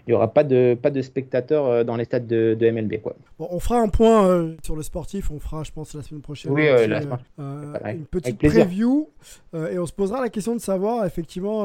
[0.06, 3.00] il y aura pas de pas de spectateurs euh, dans les stades de, de MLB
[3.02, 3.14] quoi.
[3.38, 6.22] Bon, on fera un point euh, sur le sportif, on fera, je pense, la semaine
[6.22, 6.52] prochaine.
[6.52, 9.08] Oui, euh, la euh, semaine- euh, une petite preview
[9.54, 11.64] euh, et on se posera la question de savoir effectivement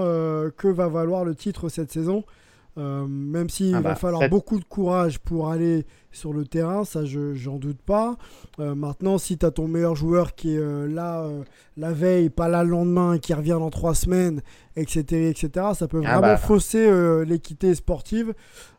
[0.57, 2.23] que va valoir le titre cette saison.
[2.77, 6.83] Euh, même s'il Ah va bah, falloir beaucoup de courage pour aller sur le terrain,
[6.83, 8.17] ça je j'en doute pas.
[8.59, 11.25] Euh, maintenant, si tu as ton meilleur joueur qui est euh, là
[11.77, 14.41] la veille, pas là le lendemain, qui revient dans trois semaines,
[14.75, 16.37] etc., etc., ça peut Ah vraiment bah.
[16.37, 16.89] fausser
[17.25, 18.33] l'équité sportive.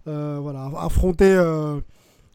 [0.04, 1.34] Voilà, affronter.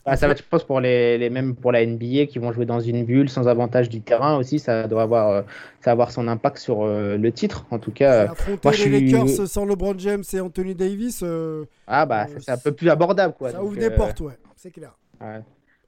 [0.03, 2.51] Bah, ça va être, je pense, pour les, les mêmes pour la NBA qui vont
[2.51, 5.41] jouer dans une bulle sans avantage du terrain aussi, ça doit avoir, euh,
[5.79, 7.65] ça va avoir son impact sur euh, le titre.
[7.69, 10.73] En tout cas, euh, affronter moi, je les suis- Lakers sans LeBron James et Anthony
[10.73, 13.51] Davis, euh, ah bah euh, c'est un peu plus abordable quoi.
[13.51, 14.91] ça donc, ouvre des euh, portes, ouais, c'est clair.
[15.21, 15.41] ouais,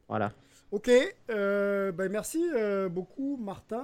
[0.08, 0.32] voilà,
[0.72, 0.92] Ok,
[1.32, 3.84] euh, bah, merci euh, beaucoup Martin.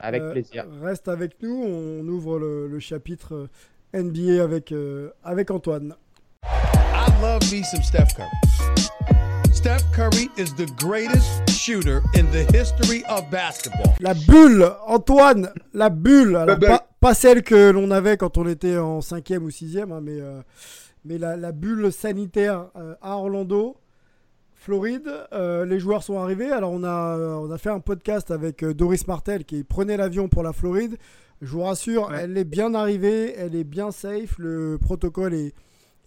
[0.00, 0.64] avec Euh, plaisir.
[0.82, 3.48] Reste avec nous, on ouvre le, le chapitre
[3.94, 5.94] NBA avec, euh, avec Antoine.
[6.44, 9.07] I love me some Steph Curry.
[9.58, 13.92] Steph Curry is the greatest shooter in the history of basketball.
[13.98, 16.36] La bulle, Antoine, la bulle.
[16.36, 20.00] Alors, pas, pas celle que l'on avait quand on était en cinquième ou sixième, hein,
[20.00, 20.42] mais, euh,
[21.04, 23.76] mais la, la bulle sanitaire euh, à Orlando,
[24.54, 25.10] Floride.
[25.32, 26.52] Euh, les joueurs sont arrivés.
[26.52, 29.96] Alors, on a, euh, on a fait un podcast avec euh, Doris Martel qui prenait
[29.96, 30.96] l'avion pour la Floride.
[31.42, 32.20] Je vous rassure, Ouais.
[32.22, 34.36] elle est bien arrivée, elle est bien safe.
[34.38, 35.52] Le protocole est,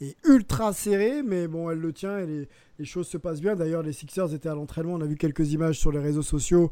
[0.10, 2.48] est ultra serré, mais bon, elle le tient et
[2.80, 3.56] les, choses se passent bien.
[3.56, 4.94] D'ailleurs, les Sixers étaient à l'entraînement.
[4.96, 6.72] On a vu quelques images sur les réseaux sociaux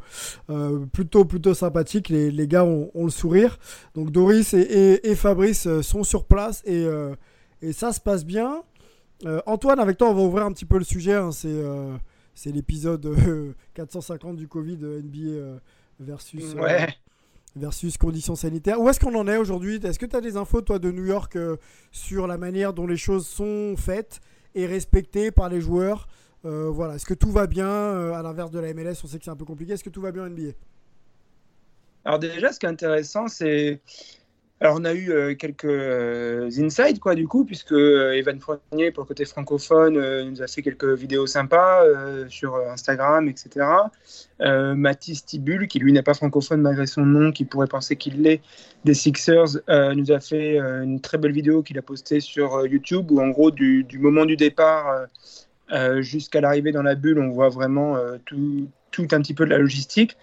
[0.50, 2.10] euh, plutôt, plutôt sympathiques.
[2.10, 3.60] Les, les gars ont, ont le sourire.
[3.94, 7.14] Donc, Doris et, et- Fabrice euh, sont sur place et, euh,
[7.62, 8.64] et ça se passe bien.
[9.46, 11.14] Antoine, avec toi, on va ouvrir un petit peu le sujet.
[11.14, 11.32] hein.
[11.32, 15.60] C'est l'épisode euh, 450 du Covid NBA
[16.00, 16.56] versus.
[17.60, 18.80] Versus conditions sanitaires.
[18.82, 19.80] Où est-ce qu'on en est aujourd'hui?
[19.84, 21.58] Est-ce que tu as des infos, toi, de New York euh,
[21.92, 24.20] sur la manière dont les choses sont faites
[24.56, 26.08] et respectées par les joueurs?
[26.46, 26.96] Euh, Voilà.
[26.96, 29.32] Est-ce que tout va bien euh, À l'inverse de la MLS, on sait que c'est
[29.32, 29.74] un peu compliqué.
[29.74, 30.52] Est-ce que tout va bien en NBA
[32.06, 33.82] Alors déjà, ce qui est intéressant, c'est...
[34.62, 38.92] Alors on a eu euh, quelques euh, insights, quoi, du coup, puisque euh, Evan Fournier,
[38.92, 43.66] pour le côté francophone, euh, nous a fait quelques vidéos sympas euh, sur Instagram, etc.
[44.42, 48.42] Mathis Tibul, qui lui n'est pas francophone malgré son nom, qui pourrait penser qu'il l'est,
[48.84, 53.20] des Sixers, nous a fait une très belle vidéo qu'il a postée sur YouTube, où
[53.20, 55.08] en gros, du, moment du départ
[56.00, 60.16] jusqu'à l'arrivée dans la bulle, on voit vraiment tout un petit peu de la logistique.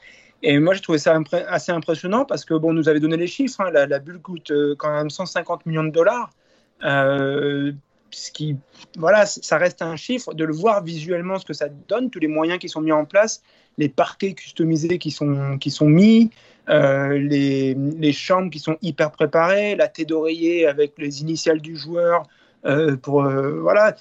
[0.42, 1.18] Et moi, j'ai trouvé ça
[1.48, 3.60] assez impressionnant parce que, bon, on nous avait donné les chiffres.
[3.60, 6.30] hein, la, bulle coûte euh, quand même 150 millions de dollars.
[6.84, 7.72] Euh,
[8.10, 8.56] ce qui,
[8.96, 10.34] voilà, ça reste un chiffre.
[10.34, 13.04] De le voir visuellement, ce que ça donne, tous les moyens qui sont mis en
[13.04, 13.42] place,
[13.78, 16.30] les parquets customisés qui sont, qui sont mis,
[16.68, 21.76] euh, les, les chambres qui sont hyper préparées, la tête d'oreiller avec les initiales du
[21.76, 22.24] joueur,
[23.02, 23.94] pour, voilà.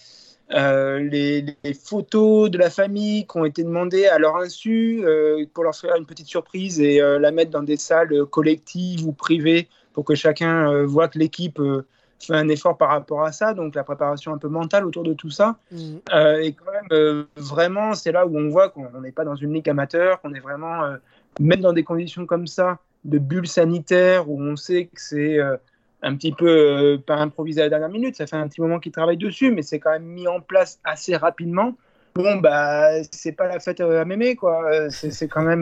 [0.53, 5.43] Euh, les, les photos de la famille qui ont été demandées à leur insu euh,
[5.53, 9.11] pour leur faire une petite surprise et euh, la mettre dans des salles collectives ou
[9.11, 11.59] privées pour que chacun voit que l'équipe
[12.19, 15.13] fait un effort par rapport à ça, donc la préparation un peu mentale autour de
[15.13, 15.57] tout ça.
[15.71, 16.01] Mhm.
[16.41, 19.69] et quand même, vraiment, c'est là où on voit qu'on n'est pas dans une ligue
[19.69, 20.81] amateur, qu'on est vraiment,
[21.39, 25.39] même dans des conditions comme ça, de bulle sanitaire, où on sait que c'est
[26.05, 28.15] un petit peu euh, pas improvisé à la dernière minute.
[28.15, 30.79] Ça fait un petit moment qu'ils travaillent dessus, mais c'est quand même mis en place
[30.83, 31.75] assez rapidement.
[32.13, 34.63] Bon, bah, c'est pas la fête euh, à mémé, quoi.
[34.71, 35.61] Euh, c'est quand même.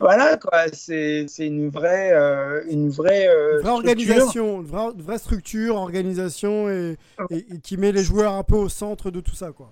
[0.00, 0.64] voilà, quoi.
[0.72, 2.12] C'est une vraie,
[2.68, 3.28] une vraie,
[3.60, 6.96] vraie organisation, une vraie, vraie, structure, organisation et,
[7.30, 9.70] et, qui met les joueurs un peu au centre de tout ça, quoi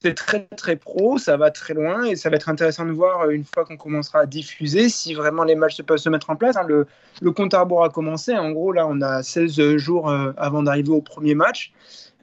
[0.00, 3.22] c'est très très pro, ça va très loin et ça va être intéressant de voir
[3.22, 6.36] euh, une fois qu'on commencera à diffuser si vraiment les matchs peuvent se mettre en
[6.36, 6.56] place.
[6.56, 6.66] Hein.
[6.68, 8.36] Le, compte à rebours a commencé.
[8.36, 11.72] En gros, là, on a 16 jours euh, avant d'arriver au premier match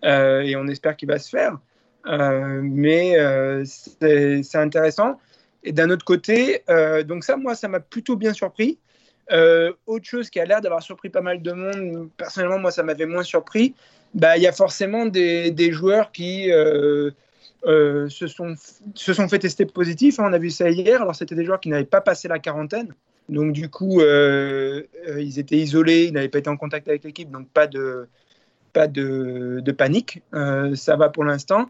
[0.03, 1.57] euh, et on espère qu'il va se faire.
[2.05, 3.15] mais
[3.65, 5.19] c'est intéressant.
[5.63, 6.63] Et d'un autre côté,
[7.05, 8.77] donc ça, moi, ça m'a plutôt bien surpris.
[9.87, 13.07] autre chose qui a l'air d'avoir surpris pas mal de monde, personnellement, moi, ça m'avait
[13.07, 13.73] moins surpris.
[14.13, 16.49] Bah, il y a forcément des, des joueurs qui
[17.65, 18.53] euh, se, sont,
[18.93, 20.19] se sont fait tester positifs.
[20.19, 21.01] Hein, on a vu ça hier.
[21.01, 22.93] Alors, c'était des joueurs qui n'avaient pas passé la quarantaine.
[23.27, 27.03] Donc, du coup, euh, euh, ils étaient isolés, ils n'avaient pas été en contact avec
[27.03, 27.31] l'équipe.
[27.31, 28.07] Donc, pas de,
[28.71, 30.21] pas de, panique.
[30.75, 31.69] ça va pour l'instant.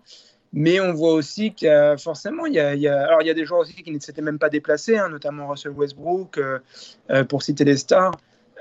[0.52, 3.34] Mais on voit aussi qu'il y a forcément, il y a, alors il y a
[3.34, 6.40] des joueurs aussi qui ne s'étaient même pas déplacés, hein, notamment Russell Westbrook,
[7.28, 8.14] pour citer les stars.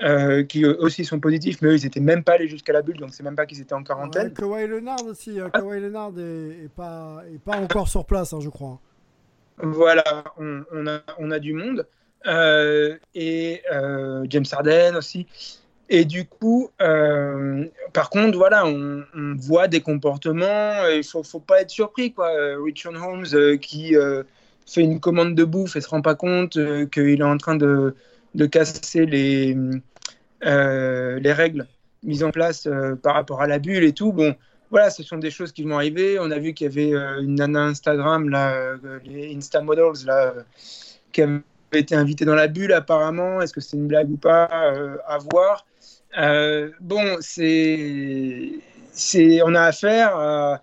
[0.03, 2.97] Euh, qui aussi sont positifs, mais eux, ils n'étaient même pas allés jusqu'à la bulle,
[2.97, 4.27] donc c'est même pas qu'ils étaient en quarantaine.
[4.27, 8.39] Ouais, Kawhi Leonard aussi, euh, Kawhi Leonard est, pas, est, pas, encore sur place, hein,
[8.41, 8.81] je crois.
[9.57, 10.03] Voilà,
[10.37, 11.87] on, on, a, on a du monde.
[12.27, 13.61] Euh, et
[14.25, 15.27] James Harden aussi.
[15.87, 21.61] Et du coup, par contre, voilà, on, on, voit des comportements, il faut, faut pas
[21.61, 22.31] être surpris, quoi.
[22.61, 23.95] Richard Holmes qui
[24.65, 26.59] fait une commande de bouffe et se rend pas compte
[26.91, 27.95] qu'il est en train de
[28.35, 29.57] de casser les,
[30.45, 31.67] euh, les règles
[32.03, 34.11] mises en place euh, par rapport à la bulle et tout.
[34.11, 34.35] Bon,
[34.69, 36.19] voilà, ce sont des choses qui vont arriver.
[36.19, 38.75] On a vu qu'il y avait euh, une nana Instagram, là,
[39.05, 40.33] les Insta Models, là,
[41.11, 41.41] qui avait
[41.73, 43.41] été invitée dans la bulle apparemment.
[43.41, 44.45] Est-ce que c'est une blague ou pas
[45.07, 45.65] À voir.
[46.81, 48.51] bon, c'est,
[48.91, 50.59] c'est, on a affaire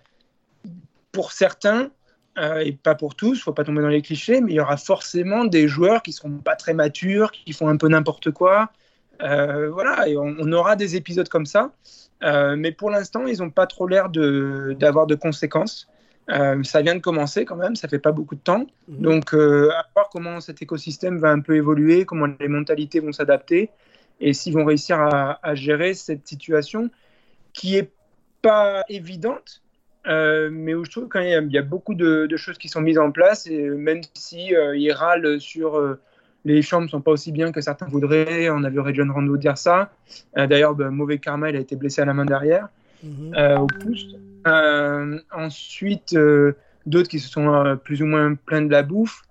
[1.10, 1.90] pour certains
[2.38, 4.76] euh, et pas pour tous, faut pas tomber dans les clichés, mais il y aura
[4.76, 8.70] forcément des joueurs qui seront pas très matures, qui font un peu n'importe quoi.
[9.22, 11.72] Euh, voilà, et on, aura des épisodes comme ça.
[12.22, 15.88] Euh, mais pour l'instant, ils n'ont pas trop l'air d'avoir de, conséquences.
[16.28, 18.66] ça vient de commencer quand même, ça fait pas beaucoup de temps.
[18.88, 19.02] Mhm.
[19.02, 23.70] Donc, à voir comment cet écosystème va un peu évoluer, comment les mentalités vont s'adapter
[24.20, 26.90] et s'ils vont réussir à, à, gérer cette situation
[27.52, 27.90] qui est
[28.40, 29.61] pas évidente,
[30.06, 32.98] euh, mais où je trouve qu'il y, y, a beaucoup de, choses qui sont mises
[32.98, 36.00] en place, et même si euh, ils râlent sur euh,
[36.44, 39.36] les chambres ne sont pas aussi bien que certains voudraient, on a vu John Rando
[39.36, 39.92] dire ça.
[40.34, 42.68] D'ailleurs, bah, mauvais karma, il a été blessé à la main derrière,
[43.04, 43.58] mhm.
[43.60, 44.16] au pouce.
[45.30, 46.16] ensuite,
[46.84, 49.22] d'autres qui se sont plus ou moins pleins de la bouffe.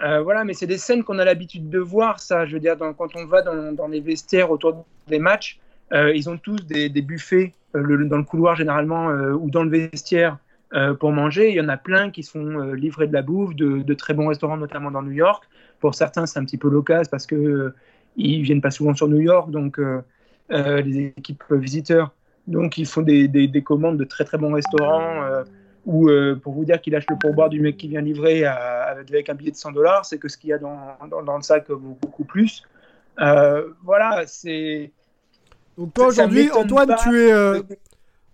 [0.00, 2.46] voilà, mais c'est des scènes qu'on a l'habitude de voir, ça.
[2.46, 5.60] Je veux dire, quand on va dans, dans, les vestiaires autour des matchs,
[5.92, 9.70] ils ont tous des, des buffets euh, dans le couloir généralement euh, ou dans le
[9.70, 10.38] vestiaire
[10.74, 11.50] euh, pour manger.
[11.50, 14.56] Il y en a plein qui sont livrés de la bouffe, de, très bons restaurants,
[14.56, 15.44] notamment dans New York.
[15.80, 17.72] Pour certains, c'est un petit peu l'occasion parce que
[18.16, 19.78] ils viennent pas souvent sur New York, donc
[20.50, 22.12] les équipes visiteurs.
[22.46, 25.22] Donc ils font des, des, commandes de très très bons restaurants.
[25.84, 26.08] ou
[26.42, 29.50] pour vous dire qu'il lâche le pourboire du mec qui vient livrer avec un billet
[29.50, 32.62] de 100 dollars, c'est que ce qu'il y a dans, le sac vaut beaucoup plus.
[33.18, 34.92] voilà, c'est
[35.76, 37.32] donc toi aujourd'hui, Antoine, tu es...
[37.32, 37.62] Euh,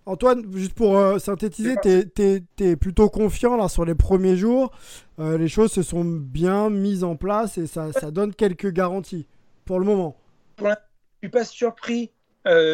[0.05, 4.71] Antoine, juste pour euh, synthétiser, tu es, plutôt confiant là sur les premiers jours.
[5.19, 9.27] Euh, les choses se sont bien mises en place et ça, ça donne quelques garanties
[9.65, 10.17] pour le moment.
[10.57, 10.73] Je ne
[11.21, 12.11] suis pas surpris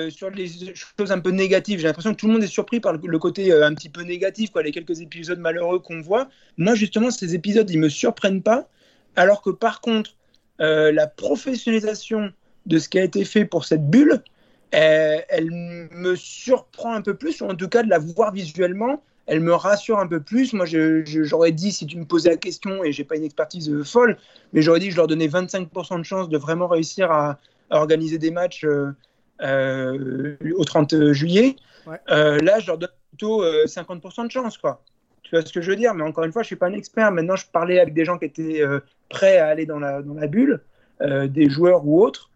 [0.09, 1.79] sur les choses un peu négatives.
[1.79, 4.51] J'ai l'impression que tout le monde est surpris par le, côté un petit peu négatif,
[4.51, 6.29] quoi, les quelques épisodes malheureux qu'on voit.
[6.57, 8.69] Moi, justement, ces épisodes, ils me surprennent pas.
[9.17, 10.15] Alors que par contre,
[10.59, 12.31] la professionnalisation
[12.65, 14.21] de ce qui a été fait pour cette bulle,
[14.71, 19.41] elle, me surprend un peu plus, ou en tout cas de la voir visuellement, elle
[19.41, 20.53] me rassure un peu plus.
[20.53, 23.83] Moi, j'aurais dit, si tu me posais la question, et j'ai pas une expertise euh,
[23.83, 24.17] folle,
[24.53, 27.37] mais j'aurais dit que je leur donnais 25% de chance de vraiment réussir à,
[27.69, 28.93] organiser des matchs euh,
[29.41, 31.57] euh, au 30 juillet.
[32.07, 34.81] là, je leur donne plutôt 50% de chance, quoi.
[35.23, 35.93] Tu vois ce que je veux dire?
[35.93, 37.11] Mais encore une fois, je suis pas un expert.
[37.11, 38.63] Maintenant, je parlais avec des gens qui étaient
[39.09, 40.61] prêts à aller dans la, dans la bulle,
[41.01, 42.29] des joueurs ou autres.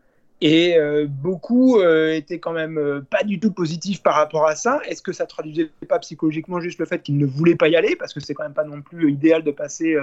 [0.43, 4.55] Et euh, beaucoup euh, étaient quand même euh, pas du tout positifs par rapport à
[4.55, 4.81] ça.
[4.87, 7.95] Est-ce que ça traduisait pas psychologiquement juste le fait qu'ils ne voulaient pas y aller?
[7.95, 9.95] Parce que c'est quand même pas non plus idéal de passer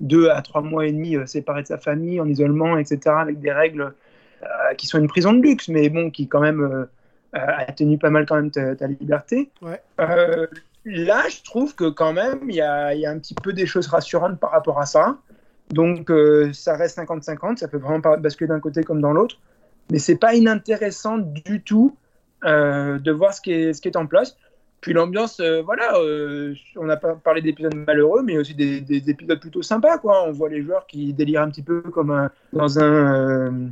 [0.00, 3.50] deux à trois mois et demi séparés de sa famille, en isolement, etc., avec des
[3.50, 3.94] règles
[4.76, 6.86] qui soit une prison de luxe, mais bon, qui quand même
[7.32, 9.50] a tenu pas mal quand même ta, ta liberté.
[9.62, 9.80] Ouais.
[9.96, 13.64] là, je trouve que quand même, il y a, y a, un petit peu des
[13.64, 15.16] choses rassurantes par rapport à ça.
[15.70, 16.12] Donc,
[16.52, 19.38] ça reste 50-50, ça peut vraiment basculer d'un côté comme dans l'autre,
[19.90, 21.96] mais c'est pas inintéressant du tout
[22.42, 24.36] de voir ce qui est, ce qui est en place.
[24.80, 29.10] Puis l'ambiance, euh, voilà, euh, on a pas parlé d'épisodes malheureux, mais aussi des, des,
[29.10, 30.22] épisodes plutôt sympas, quoi.
[30.28, 33.70] On voit les joueurs qui délirent un petit peu comme un, dans un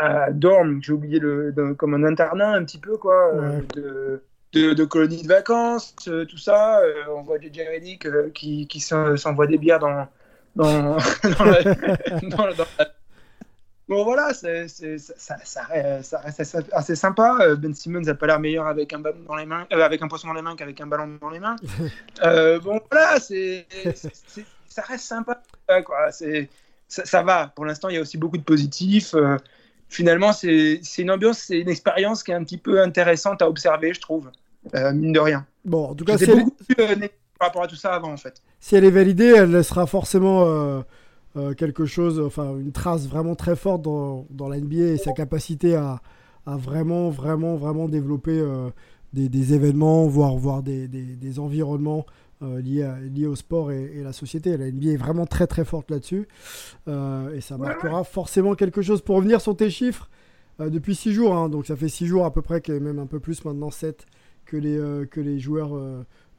[0.00, 3.32] euh, dorm, j'ai oublié le, comme un internat un petit peu, quoi,
[3.74, 4.22] de,
[4.52, 6.80] de, de, colonies de vacances, tout ça.
[7.10, 10.06] on voit JJ Reddick qui, qui s'envoie des bières dans,
[10.54, 10.96] dans,
[11.38, 11.62] dans, la,
[12.22, 12.54] dans, la,
[13.90, 17.38] Bon voilà, c'est, ça, ça, reste assez sympa.
[17.40, 20.00] Euh, ben Simmons n'a pas l'air meilleur avec un ballon dans les mains, euh, avec
[20.00, 21.56] un poisson dans les mains qu'avec un ballon dans les mains.
[22.22, 23.66] euh, bon voilà, c'est,
[24.68, 25.42] ça reste sympa.
[25.84, 26.12] Quoi.
[26.12, 26.48] C'est,
[26.86, 27.48] ça, va.
[27.48, 29.12] Pour l'instant, il y a aussi beaucoup de positifs.
[29.14, 29.36] Euh,
[29.88, 33.92] finalement, c'est, une ambiance, c'est une expérience qui est un petit peu intéressante à observer,
[33.92, 34.30] je trouve,
[34.72, 35.44] mine de rien.
[35.64, 38.40] Bon, en tout cas, c'est beaucoup plus par rapport à tout ça avant, en fait.
[38.60, 40.84] Si elle est validée, elle sera forcément
[41.36, 45.12] euh, quelque chose, enfin une trace vraiment très forte dans, dans la NBA et sa
[45.12, 46.02] capacité à,
[46.44, 48.70] à vraiment, vraiment, vraiment développer euh,
[49.12, 52.04] des, des, événements, voire, voire des, des, environnements
[52.42, 54.56] euh, liés, liés, au sport et, et, la société.
[54.56, 56.26] La NBA est vraiment très très forte là-dessus
[56.88, 59.00] et ça marquera forcément quelque chose.
[59.00, 60.10] Pour revenir sur tes chiffres,
[60.58, 63.20] depuis 6 jours, hein, donc ça fait 6 jours à peu près, même un peu
[63.20, 64.04] plus maintenant 7
[64.46, 65.70] que les, que les joueurs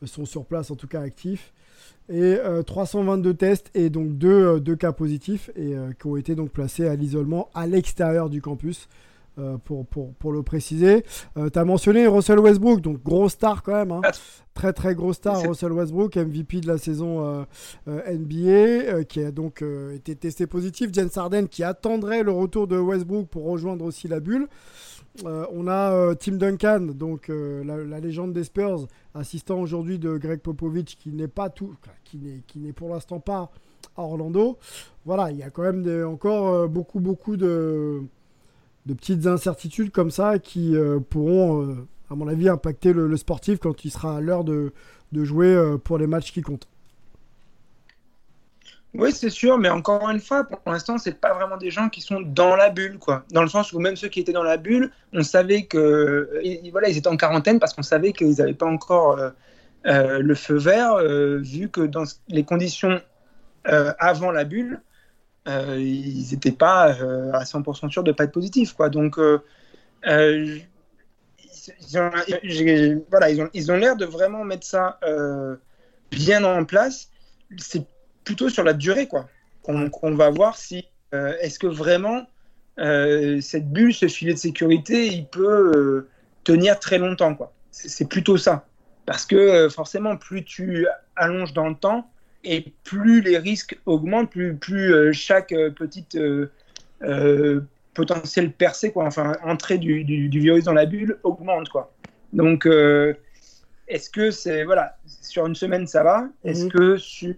[0.03, 1.53] sont sur place, en tout cas actifs
[2.09, 6.35] et 322 euh, tests et donc deux, euh, cas positifs et euh, qui ont été
[6.35, 8.87] donc placés à l'isolement à l'extérieur du campus.
[9.63, 11.03] pour, pour, pour, le préciser.
[11.35, 13.91] tu as mentionné Russell Westbrook, donc gros star quand même.
[13.91, 14.01] Hein.
[14.53, 17.45] Très très gros star, Russell Westbrook, MVP de la saison
[17.87, 19.63] NBA, qui a donc
[19.95, 20.89] été testé positif.
[20.91, 24.47] James Harden qui attendrait le retour de Westbrook pour rejoindre aussi la bulle.
[25.25, 30.17] Euh, on a euh, Tim Duncan, donc euh, la, légende des Spurs, assistant aujourd'hui de
[30.17, 33.51] Greg Popovich, qui n'est pas tout, qui n'est, qui pour l'instant pas
[33.97, 34.57] à Orlando.
[35.05, 38.01] Voilà, il y a quand même encore beaucoup, beaucoup de,
[38.87, 40.75] petites incertitudes comme ça qui
[41.09, 41.75] pourront,
[42.09, 44.71] à mon avis, impacter le, sportif quand il sera à l'heure de
[45.11, 46.70] jouer pour les matchs qui comptent.
[48.93, 52.01] Oui, c'est sûr, mais encore une fois, pour l'instant, c'est pas vraiment des gens qui
[52.01, 53.23] sont dans la bulle, quoi.
[53.31, 56.29] Dans le sens où même ceux qui étaient dans la bulle, on savait que,
[56.71, 59.29] voilà, ils étaient en quarantaine parce qu'on savait qu'ils n'avaient pas encore euh,
[59.85, 63.01] euh, le feu vert, euh, vu que dans les conditions
[63.63, 64.81] avant la bulle,
[65.45, 66.93] ils n'étaient pas
[67.33, 68.89] à 100% sûrs de pas être positifs, quoi.
[68.89, 69.17] Donc,
[70.05, 70.65] ils,
[71.85, 72.11] ils ont,
[73.53, 74.99] ils ont l'air de vraiment mettre ça
[76.11, 77.09] bien en place.
[78.23, 79.27] Plutôt sur la durée, quoi.
[79.63, 82.27] Qu'on va voir si euh, est-ce que vraiment
[82.79, 86.09] euh, cette bulle, ce filet de sécurité, il peut euh,
[86.43, 87.53] tenir très longtemps, quoi.
[87.71, 88.65] C'est plutôt ça.
[89.05, 92.09] Parce que forcément, plus tu allonges dans le temps
[92.43, 96.17] et plus les risques augmentent, plus, plus chaque petite
[97.93, 101.93] potentiel percée, quoi, enfin entrée du, du, du, virus dans la bulle augmente, quoi.
[102.33, 102.67] Donc,
[103.91, 106.71] est-ce que c'est voilà sur une semaine ça va Est-ce mhm.
[106.71, 107.35] que sur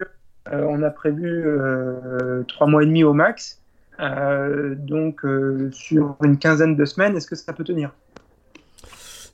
[0.52, 3.62] on a prévu euh, trois mois et demi au max.
[4.00, 5.22] Euh, donc,
[5.72, 7.94] sur une quinzaine de semaines, est-ce que ça peut tenir?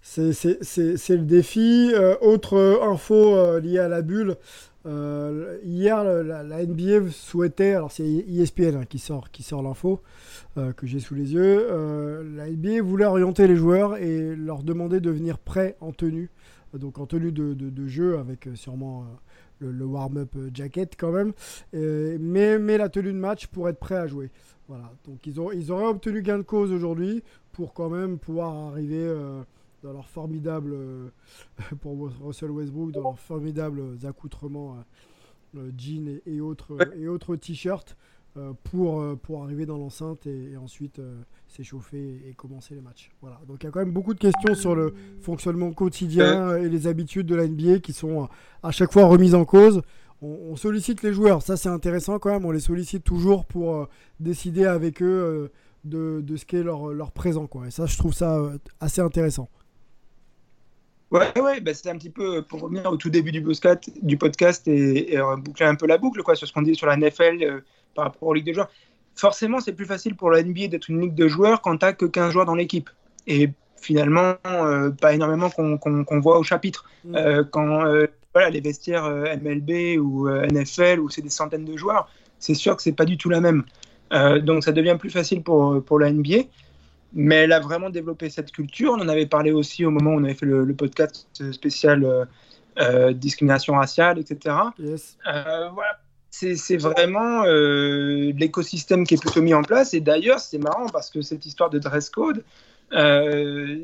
[0.02, 1.94] C'est le défi.
[2.22, 4.36] autre info liée à la bulle.
[4.86, 10.02] hier, la, NBA souhaitait, alors c'est ESPN hein, qui sort, qui sort l'info
[10.56, 11.68] que j'ai sous les yeux.
[12.36, 16.30] la NBA voulait orienter les joueurs et leur demander de venir prêts en tenue,
[16.74, 19.06] donc en tenue de jeu avec sûrement
[19.60, 21.34] le, warm-up euh, jacket quand même,
[21.74, 24.32] mais, mais la tenue de match pour être prêt à jouer.
[24.68, 28.56] Voilà, donc ils, ont, ils auraient obtenu gain de cause aujourd'hui pour quand même pouvoir
[28.56, 29.42] arriver euh,
[29.84, 31.10] dans leur formidable, euh,
[31.82, 34.78] pour Russell Westbrook, dans leurs formidables accoutrements
[35.78, 37.98] jeans et, autres, et autres t-shirts
[38.64, 41.02] pour, pour arriver dans l'enceinte et, ensuite
[41.48, 43.12] s'échauffer et commencer les matchs.
[43.22, 43.40] Voilà.
[43.48, 46.88] Donc il y a quand même beaucoup de questions sur le fonctionnement quotidien et les
[46.88, 48.30] habitudes de la NBA qui sont
[48.64, 49.82] à chaque fois remises en cause.
[50.22, 53.86] On, sollicite les joueurs, ça c'est intéressant quand même, on les sollicite toujours pour euh,
[54.20, 55.48] décider avec eux euh,
[55.86, 57.48] de, de, ce qu'est leur, leur, présent.
[57.48, 57.68] Quoi.
[57.68, 59.48] Et ça je trouve ça euh, assez intéressant.
[61.10, 64.18] Ouais, ouais, bah c'est un petit peu pour revenir au tout début du podcast, du
[64.18, 67.64] podcast et, boucler un peu la boucle quoi, sur ce qu'on dit sur la NFL
[67.96, 68.70] par rapport aux ligues de joueurs
[69.20, 71.94] forcément, c'est plus facile pour la NBA d'être une ligue de joueurs quand tu n'as
[71.94, 72.90] que 15 joueurs dans l'équipe.
[73.28, 76.86] Et finalement, euh, pas énormément qu'on voit au chapitre.
[77.04, 77.16] Mm.
[77.16, 82.10] Euh, quand euh, voilà, les vestiaires MLB ou NFL, où c'est des centaines de joueurs,
[82.40, 83.64] c'est sûr que c'est pas du tout la même.
[84.42, 86.44] donc ça devient plus facile pour, pour la NBA.
[87.14, 88.94] mais elle a vraiment développé cette culture.
[88.94, 92.28] On en avait parlé aussi au moment où on avait fait le, le podcast spécial
[93.14, 94.56] discrimination raciale, etc.
[94.78, 95.18] Yes.
[95.26, 96.00] Voilà.
[96.40, 99.94] C'est vraiment euh, l'écosystème qui est plutôt mis en place.
[99.94, 102.46] Et d'ailleurs, c'est marrant parce que cette histoire de dress code,
[102.94, 103.84] euh,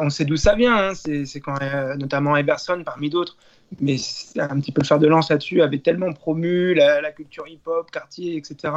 [0.00, 0.76] on sait d'où ça vient.
[0.76, 0.92] Hein.
[0.94, 3.36] C'est quand euh, notamment Everson, parmi d'autres,
[3.78, 3.96] mais
[4.38, 7.90] un petit peu le fer de lance là-dessus, avait tellement promu la, la culture hip-hop,
[7.90, 8.72] quartier, etc.,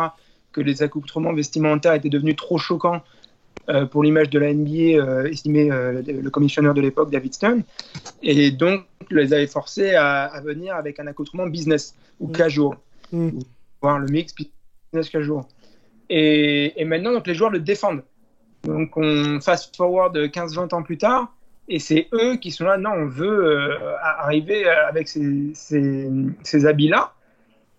[0.51, 3.01] que les accoutrements vestimentaires étaient devenus trop choquants
[3.85, 7.63] pour l'image de la NBA, euh, estimé euh, le commissionneur de l'époque, David Stern.
[8.21, 12.31] Et donc, les avait forcés à, à venir avec un accoutrement business ou Mm.
[12.31, 12.77] casual,
[13.11, 13.29] Mm.
[13.81, 15.43] voir le mix business casual.
[16.09, 18.03] Et, et maintenant, donc, les joueurs le défendent.
[18.63, 21.33] Donc, on fast forward 15-20 ans plus tard,
[21.67, 22.77] et c'est eux qui sont là.
[22.77, 26.09] Non, on veut euh, arriver avec ces, ces,
[26.43, 27.13] ces habits-là.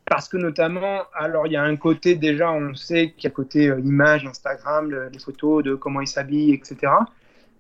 [0.07, 3.31] Parce que notamment, alors il y a un côté déjà, on sait qu'il y a
[3.31, 6.93] côté euh, image, Instagram, le- les photos de comment ils s'habillent, etc.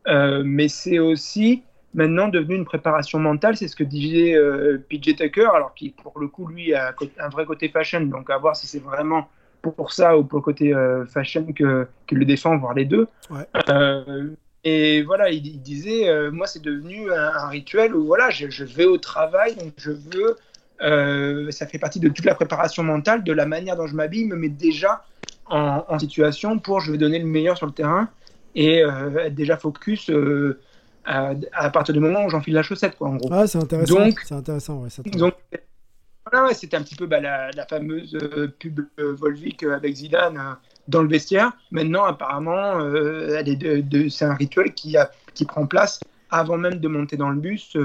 [0.06, 1.62] Euh, mais c'est aussi
[1.94, 3.56] maintenant devenu une préparation mentale.
[3.56, 7.28] C'est ce que disait euh, PJ Tucker, alors qui pour le coup lui a un
[7.30, 8.02] vrai côté fashion.
[8.02, 9.28] Donc à voir si c'est vraiment
[9.62, 13.06] pour ça ou pour le côté euh, fashion que qu'il le défend, voire les deux.
[13.30, 13.46] Ouais.
[13.70, 14.28] Euh,
[14.64, 18.64] et voilà, il, il disait, moi c'est devenu un, un rituel où voilà, je, je
[18.64, 20.36] vais au travail, donc je veux
[20.82, 24.24] euh, ça fait partie de toute la préparation mentale, de la manière dont je m'habille,
[24.26, 25.04] me met déjà
[25.46, 28.08] en, en situation pour je vais donner le meilleur sur le terrain
[28.54, 30.60] et euh, être déjà focus euh,
[31.04, 33.28] à, à partir du moment où j'enfile la chaussette, quoi, en gros.
[33.32, 33.94] Ah, c'est intéressant.
[33.94, 34.88] Donc- c'est intéressant, ouais.
[35.18, 35.34] Donc,
[36.30, 38.16] voilà, ouais, c'était un petit peu bah, la, la fameuse
[38.58, 40.56] pub Volvic avec Zidane
[40.88, 41.52] dans le vestiaire.
[41.70, 42.80] Maintenant, apparemment,
[44.08, 46.00] c'est un rituel qui, a, qui prend place
[46.30, 47.76] avant même de monter dans le bus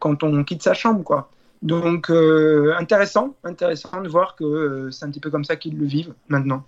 [0.00, 1.30] quand on quitte sa chambre, quoi.
[1.62, 5.76] Donc, euh, intéressant, intéressant de voir que euh, c'est un petit peu comme ça qu'ils
[5.76, 6.62] le vivent maintenant.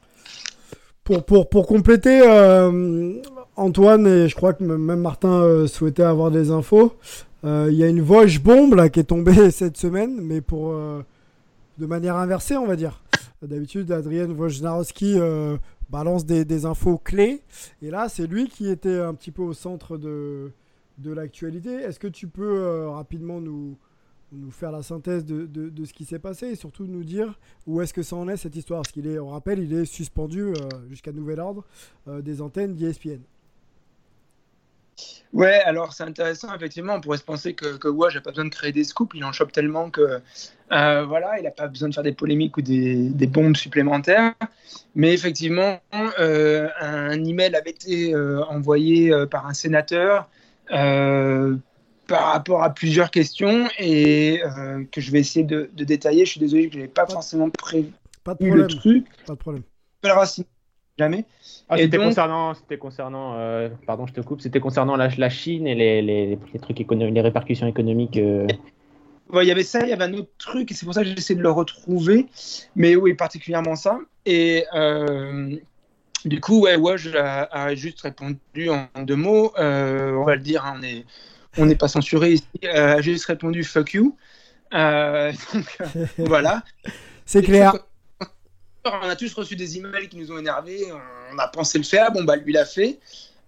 [1.05, 3.15] Pour, pour, pour compléter, euh,
[3.57, 6.95] Antoine et je crois que même Martin souhaitait avoir des infos.
[7.45, 10.75] Il y a une Vosges bombe là, qui est tombée cette semaine, mais pour
[11.79, 13.03] de manière inversée, on va dire.
[13.43, 15.19] D'habitude, Adrien Wojnarowski
[15.89, 17.43] balance des, des infos clés,
[17.83, 20.53] et là, c'est lui qui était un petit peu au centre de,
[20.99, 21.73] de l'actualité.
[21.73, 23.77] Est-ce que tu peux rapidement nous,
[24.33, 27.81] nous faire la synthèse de, de, ce qui s'est passé et surtout nous dire où
[27.81, 30.43] est-ce que ça en est cette histoire Parce qu'il est, on rappelle, il est suspendu
[30.43, 30.55] euh,
[30.89, 31.65] jusqu'à nouvel ordre
[32.09, 33.21] euh, des antennes d'ESPN.
[35.33, 36.95] Ouais, alors c'est intéressant, effectivement.
[36.95, 39.33] On pourrait se penser que, que n'a pas besoin de créer des scoops, il en
[39.33, 40.21] chope tellement que
[40.73, 44.35] euh, voilà, il n'a pas besoin de faire des polémiques ou des, des bombes supplémentaires.
[44.95, 45.81] Mais effectivement,
[46.19, 50.29] euh, un email avait été euh, envoyé par un sénateur
[52.11, 56.25] par rapport à plusieurs questions et euh, que je vais essayer de, de détailler.
[56.27, 57.93] Je suis désolé que je n'avais pas forcément prévu
[58.25, 58.69] Pas de le problème.
[58.69, 59.07] truc.
[59.27, 59.63] Pas de problème.
[60.27, 60.45] Si
[60.99, 61.25] jamais.
[61.69, 65.31] Ah, c'était donc- concernant, c'était concernant, euh, pardon, je te coupe, c'était concernant la, la
[65.31, 68.17] Chine et les, les, les trucs économiques, les répercussions économiques.
[68.17, 68.47] euh.
[69.33, 71.03] Ouais, il y avait ça, il y avait un autre truc, et c'est pour ça
[71.05, 72.27] que j'essaie de le retrouver.
[72.75, 74.01] Mais oui, particulièrement ça.
[74.27, 75.57] Et euh,
[76.25, 79.53] du coup, ouais, Woj a, a juste répondu en, en deux mots.
[79.59, 81.05] Euh, on va le dire, hein, on n'est
[81.59, 82.45] on n'est pas censuré ici.
[82.65, 84.17] Euh, a juste répondu fuck you.
[84.73, 86.63] Euh, donc euh, voilà.
[87.27, 87.75] C'est clair.
[88.85, 90.87] On a tous reçu des emails qui nous ont énervés.
[91.33, 92.13] On a pensé le faire.
[92.13, 92.99] Bon, bah, lui l'a fait.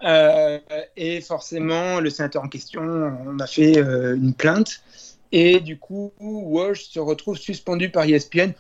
[0.05, 0.59] Euh,
[0.97, 4.83] et forcément, le sénateur en question, on a fait euh, une plainte.
[5.31, 8.53] Et du coup, Walsh se retrouve suspendu par ESPN.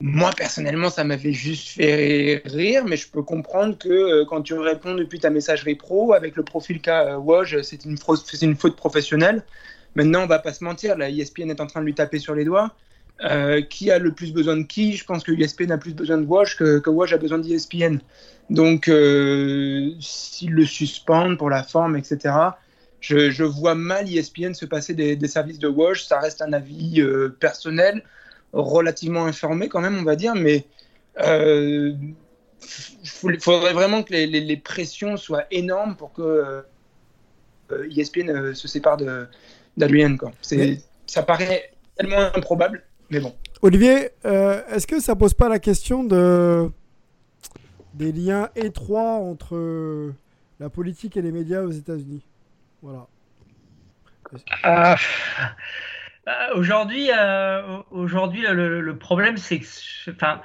[0.00, 4.52] Moi, personnellement, ça m'avait juste fait rire, mais je peux comprendre que euh, quand tu
[4.54, 9.42] réponds depuis ta messagerie pro, avec le profil qu'a euh, c'est une, faute professionnelle.
[9.94, 12.34] Maintenant, on va pas se mentir, la E est en train de lui taper sur
[12.34, 12.74] les doigts.
[13.24, 14.94] Euh, qui a le plus besoin de qui?
[14.94, 17.96] Je pense que ESPN a plus besoin de Woj que, que Woj a besoin d'ESPN.
[18.50, 22.34] Donc, euh, s'ils le suspendent pour la forme, etc.,
[23.00, 26.04] je, vois mal ESPN se passer des, services de Woj.
[26.04, 27.02] Ça reste un avis
[27.40, 28.02] personnel,
[28.62, 30.64] relativement informé quand même, on va dire, mais
[31.24, 31.92] euh,
[33.24, 36.22] il faudrait vraiment que les, les- les pressions soient énormes pour que
[37.70, 39.26] euh, ESPN euh, se sépare de-
[39.76, 40.16] d'Adrian.
[40.16, 40.32] quoi.
[40.42, 43.32] C'est- Mais- Ça paraît tellement improbable, mais bon.
[43.62, 46.68] Olivier, euh, est-ce que ça pose pas la question de
[47.94, 50.12] des liens étroits entre euh,
[50.60, 52.22] la politique et les médias aux États-Unis?
[52.82, 53.06] Voilà.
[54.64, 54.96] Ah,
[56.26, 59.66] bah, aujourd'hui, euh, aujourd'hui, le, le- problème, c'est que,
[60.10, 60.42] enfin,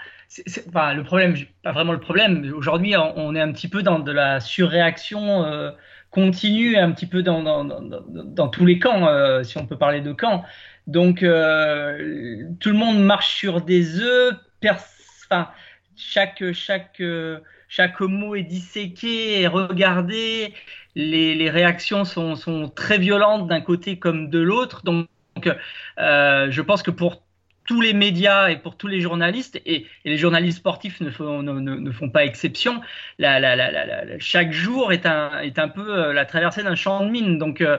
[0.69, 2.53] enfin, le problème, pas vraiment le problème.
[2.55, 5.71] Aujourd'hui, on, est un petit peu dans de la surréaction euh,
[6.11, 9.77] continue, un petit peu dans, dans, dans, dans- tous les camps, euh, si on peut
[9.77, 10.43] parler de camps.
[10.87, 14.35] Donc, euh, tout le monde marche sur des œufs.
[15.25, 15.49] Enfin,
[15.95, 20.53] chaque chaque euh, chaque mot est disséqué et regardé.
[20.95, 24.83] Les, les réactions sont, sont, très violentes d'un côté comme de l'autre.
[24.83, 25.07] Donc,
[25.99, 27.23] euh, je pense que pour
[27.67, 32.25] tous les médias et pour tous les journalistes, et, les journalistes sportifs ne font, pas
[32.25, 32.81] exception,
[34.19, 37.37] chaque jour est un, peu euh, la traversée d'un champ de mine.
[37.37, 37.77] Donc euh,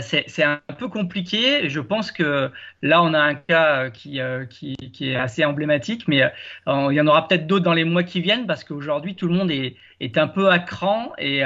[0.00, 1.68] c'est un peu compliqué.
[1.68, 6.22] Je pense que là, on a un cas qui, est assez emblématique, mais
[6.66, 9.34] il y en aura peut-être d'autres dans les mois qui viennent, parce qu'aujourd'hui, tout le
[9.34, 9.76] monde est,
[10.18, 11.42] un peu à cran et,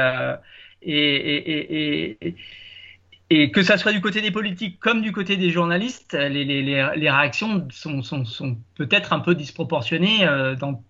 [3.31, 7.67] et que ça soit du côté des politiques comme du côté des journalistes, les, réactions
[7.71, 10.83] sont, peut-être un peu disproportionnées euh, dans,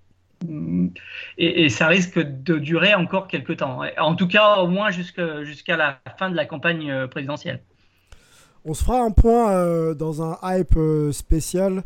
[1.38, 3.80] et, ça risque de durer encore quelques temps.
[3.98, 7.62] En tout cas, au moins jusqu'à la fin de la campagne euh, présidentielle.
[8.66, 10.78] On se fera un point euh, dans un hype
[11.12, 11.84] spécial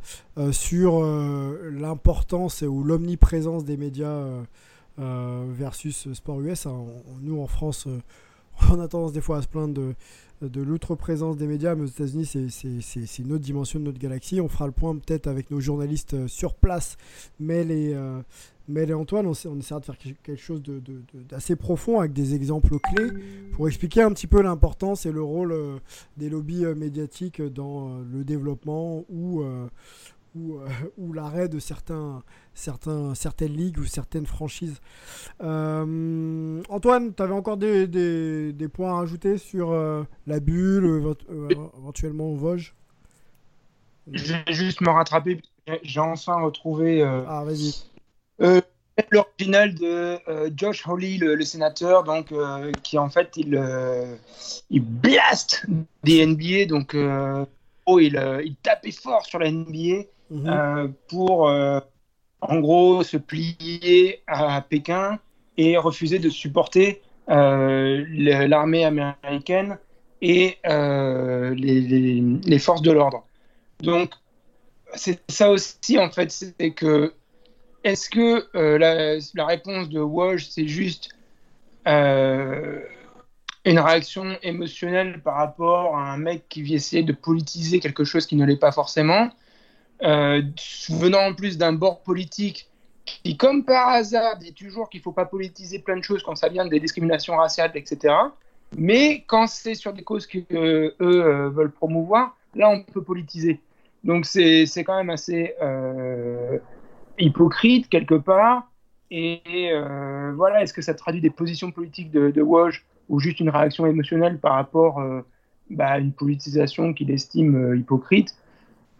[0.50, 4.24] sur l'importance ou l'omniprésence des médias
[4.98, 6.66] versus Sport US.
[6.66, 6.86] Hein.
[7.20, 7.86] Nous, en France,
[8.70, 9.94] on a tendance des fois à se plaindre
[10.42, 14.40] de, l'outre-présence des médias, mais aux États-Unis, c'est une autre dimension de notre galaxie.
[14.40, 16.96] On fera le point peut-être avec nos journalistes euh, sur place,
[17.38, 18.22] mais les, euh,
[18.94, 20.62] Antoine, on, on, essaiera de faire quelque chose
[21.28, 23.10] d'assez profond avec des exemples clés
[23.52, 25.78] pour expliquer un petit peu l'importance et le rôle euh,
[26.16, 29.42] des lobbies médiatiques dans le développement ou,
[30.34, 30.60] ou,
[30.96, 32.22] ou l'arrêt de certains,
[32.54, 34.80] certains, certaines ligues ou certaines franchises.
[35.42, 41.14] Euh, Antoine, tu avais encore des, des, des, points à rajouter sur euh, la bulle,
[41.30, 42.74] euh, éventuellement Vosges?
[44.12, 45.40] Je vais juste me rattraper.
[45.82, 47.44] J'ai enfin retrouvé ah,
[49.10, 50.18] l'original de
[50.56, 52.32] Josh Hawley, le, sénateur, donc,
[52.82, 53.62] qui en fait il,
[54.70, 55.64] il blast
[56.02, 56.66] des NBA.
[56.66, 56.96] Donc,
[57.86, 60.06] oh, il, il tapait fort sur la NBA.
[60.30, 60.94] Mhm.
[61.08, 61.50] pour
[62.40, 65.18] en gros, se plier à Pékin
[65.56, 69.78] et refuser de supporter euh, l'armée américaine
[70.22, 73.24] et euh, les, forces de l'ordre.
[73.80, 74.12] Donc,
[74.94, 77.12] c'est ça aussi, en fait, c'est que
[77.84, 81.10] est-ce que euh, la, la, réponse de Walsh, c'est juste
[81.86, 82.80] euh,
[83.64, 88.26] une réaction émotionnelle par rapport à un mec qui vient essayer de politiser quelque chose
[88.26, 89.30] qui ne l'est pas forcément?
[90.02, 90.42] Euh,
[90.90, 92.68] venant en plus d'un bord politique
[93.04, 96.36] qui, comme par hasard, dit toujours qu'il ne faut pas politiser plein de choses quand
[96.36, 98.14] ça vient des discriminations raciales, etc.
[98.76, 103.60] Mais quand c'est sur des causes qu'eux eux euh, veulent promouvoir, là, on peut politiser.
[104.04, 106.58] Donc c'est quand même assez euh,
[107.18, 108.70] hypocrite quelque part.
[109.10, 109.40] Et,
[109.72, 113.50] euh, voilà, est-ce que ça traduit des positions politiques de, de Woj ou juste une
[113.50, 115.22] réaction émotionnelle par rapport euh,
[115.68, 118.36] bah, à une politisation qu'il estime euh, hypocrite?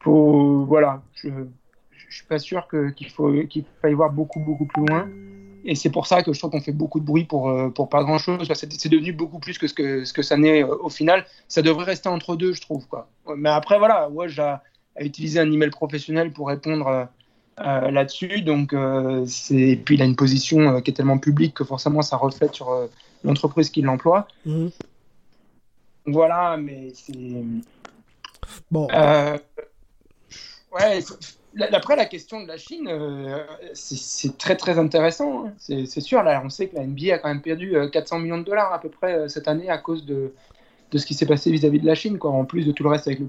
[0.00, 1.28] Faut, voilà, je,
[2.08, 5.08] je suis pas sûr qu'il faut qu'il faille voir beaucoup beaucoup plus loin.
[5.64, 7.88] Et c'est pour ça que je trouve qu'on fait beaucoup de bruit pour, euh, pour
[7.88, 8.50] pas grand chose.
[8.54, 11.26] C'est devenu beaucoup plus que ce que, ce que ça n'est euh, au final.
[11.48, 12.86] Ça devrait rester entre deux, je trouve.
[12.86, 13.08] Quoi.
[13.36, 14.54] Mais après, voilà, ouais, j'ai
[14.98, 17.08] utilisé un email professionnel pour répondre
[17.60, 18.42] euh, là-dessus.
[18.42, 18.74] Donc,
[19.26, 22.88] c'est puis il a une position qui est tellement publique que forcément ça reflète sur
[23.22, 24.26] l'entreprise qui l'emploie.
[24.46, 24.68] Mmh.
[26.06, 27.44] Voilà, mais c'est.
[28.70, 28.88] Bon.
[30.72, 31.00] Ouais,
[31.72, 33.44] après la question de la Chine, euh,
[33.74, 35.46] c'est très très intéressant.
[35.46, 35.52] Hein.
[35.58, 38.38] C'est sûr, là, on sait que la NBA a quand même perdu 400 euh, millions
[38.38, 40.32] de dollars à peu près euh, cette année à cause de,
[40.92, 42.90] de ce qui s'est passé vis-à-vis de la Chine, quoi, en plus de tout le
[42.90, 43.26] reste avec le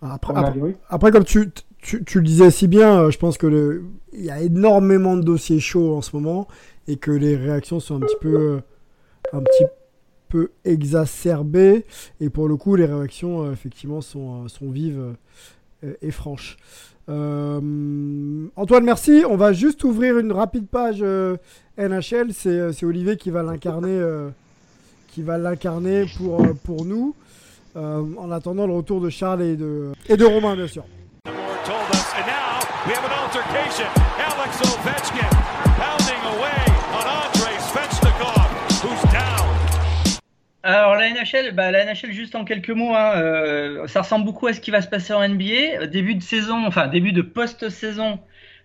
[0.00, 4.24] après, après, après, comme tu, tu, tu, le disais si bien, je pense que il
[4.24, 6.46] y a énormément de dossiers chauds en ce moment
[6.86, 8.60] et que les réactions sont un petit peu,
[9.32, 9.64] un petit
[10.28, 11.84] peu exacerbées.
[12.20, 15.16] Et pour le coup, les réactions effectivement sont, sont vives
[16.02, 16.56] et franche.
[17.08, 19.24] Euh, Antoine, merci.
[19.28, 21.36] On va juste ouvrir une rapide page euh,
[21.78, 22.32] NHL.
[22.32, 24.00] C'est Olivier qui va l'incarner
[25.08, 27.14] qui va l'incarner pour, pour nous.
[27.74, 30.84] en attendant le retour de Charles et de, et de Romain, bien sûr.
[40.62, 44.48] Alors la NHL, bah, la NHL juste en quelques mots, hein, euh, ça ressemble beaucoup
[44.48, 45.86] à ce qui va se passer en NBA.
[45.86, 48.20] Début de saison, enfin début de post-saison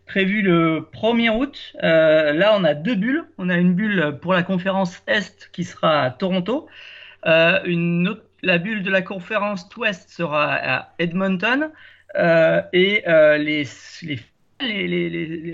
[0.07, 1.73] prévu le 1er août.
[1.83, 3.25] Euh, là, on a deux bulles.
[3.37, 6.67] On a une bulle pour la conférence Est qui sera à Toronto.
[7.25, 7.59] Euh,
[8.41, 11.71] la bulle de la conférence Ouest sera à Edmonton.
[12.15, 13.03] et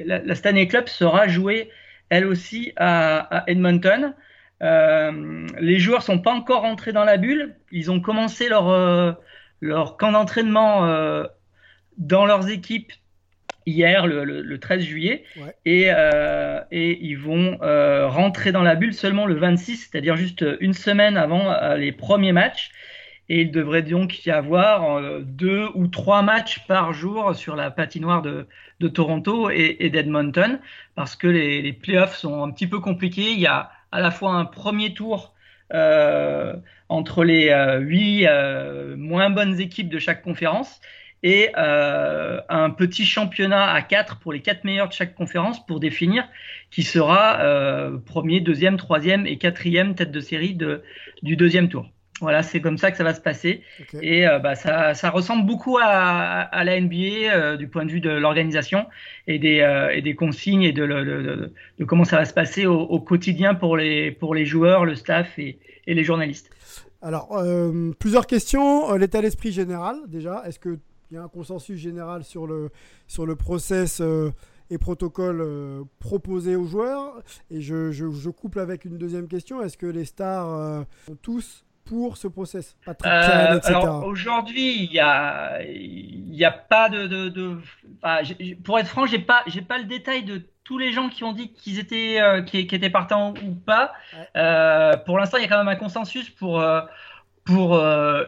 [0.05, 1.69] la Stanley Club sera jouée
[2.09, 4.13] elle aussi à Edmonton.
[4.61, 7.55] Euh, les joueurs sont pas encore rentrés dans la bulle.
[7.71, 9.13] Ils ont commencé leur, euh,
[9.61, 11.25] leur camp d'entraînement euh,
[11.97, 12.91] dans leurs équipes
[13.65, 15.23] hier, le, 13 juillet,
[15.63, 15.89] et,
[16.71, 21.75] et, ils vont rentrer dans la bulle seulement le 26, c'est-à-dire juste une semaine avant
[21.75, 22.71] les premiers matchs.
[23.27, 28.23] Et il devrait donc y avoir deux ou trois matchs par jour sur la patinoire
[28.23, 28.47] de,
[28.79, 30.59] de Toronto et, d'Edmonton,
[30.95, 33.33] parce que les, les, playoffs sont un petit peu compliqués.
[33.33, 35.33] Il y a à la fois un premier tour
[35.73, 36.55] euh,
[36.89, 40.81] entre les euh, huit euh, moins bonnes équipes de chaque conférence
[41.21, 46.25] et un petit championnat à quatre pour les quatre meilleurs de chaque conférence pour définir
[46.71, 47.39] qui sera
[48.05, 50.57] premier, deuxième, troisième et quatrième tête de série
[51.21, 51.89] du deuxième tour.
[52.21, 53.61] Voilà, c'est comme ça que ça va se passer.
[54.01, 58.09] Et bah, ça, ça, ressemble beaucoup à, à la NBA du point de vue de
[58.09, 58.87] l'organisation
[59.27, 62.79] et, des et des consignes et de, de, de, comment ça va se passer au,
[62.81, 66.49] au, quotidien pour les, pour les joueurs, le staff et, et les journalistes.
[67.01, 68.91] Alors, euh, plusieurs questions.
[68.91, 70.43] Euh, l'état d'esprit général, déjà.
[70.45, 70.79] Est-ce qu'il
[71.11, 72.69] y a un consensus général sur le,
[73.07, 74.31] sur le process euh,
[74.69, 77.23] et protocole proposé aux joueurs?
[77.49, 79.61] Et je, je, couple avec une deuxième question.
[79.61, 82.77] Est-ce que les stars sont tous pour ce process
[83.65, 87.07] Alors aujourd'hui, il n'y a, y a pas de.
[87.07, 87.57] de,
[88.63, 91.33] pour être franc, j'ai pas, j'ai pas le détail de tous les gens qui ont
[91.33, 93.91] dit qu'ils étaient, euh, qui, étaient partants ou pas.
[94.35, 96.81] Euh, pour l'instant, il y a quand même un consensus pour euh,
[97.43, 97.81] pour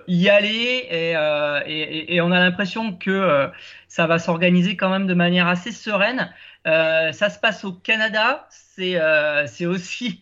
[0.07, 3.51] y aller et, et, on a l'impression que
[3.87, 6.33] ça va s'organiser quand même de manière assez sereine.
[6.65, 8.99] Ça se passe au Canada, c'est
[9.47, 10.21] c'est aussi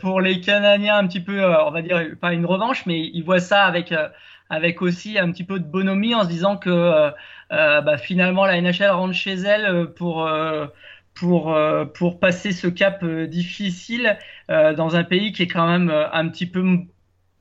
[0.00, 3.40] pour les Canadiens un petit peu, on va dire pas une revanche, mais ils voient
[3.40, 7.10] ça avec aussi un petit peu de bonhomie en se disant que
[7.50, 11.84] bah, finalement la NHL rentre chez elle pour euh,
[12.20, 14.18] passer ce cap euh, difficile
[14.50, 16.64] euh, dans un pays qui est quand même un petit peu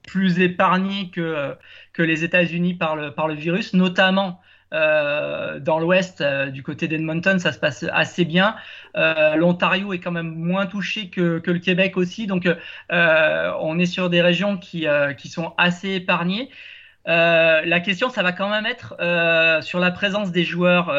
[0.08, 1.58] plus épargné que,
[1.98, 4.42] les États-Unis par le virus, notamment
[4.72, 8.56] dans l'ouest, du côté d'Edmonton, ça se passe assez bien.
[8.96, 12.48] L'Ontario est quand même moins touché que, que le Québec aussi, donc
[12.90, 14.88] on est sur des régions qui,
[15.18, 16.50] qui sont assez épargnées.
[17.06, 18.96] la question, ça va quand même être
[19.62, 20.90] sur la présence des joueurs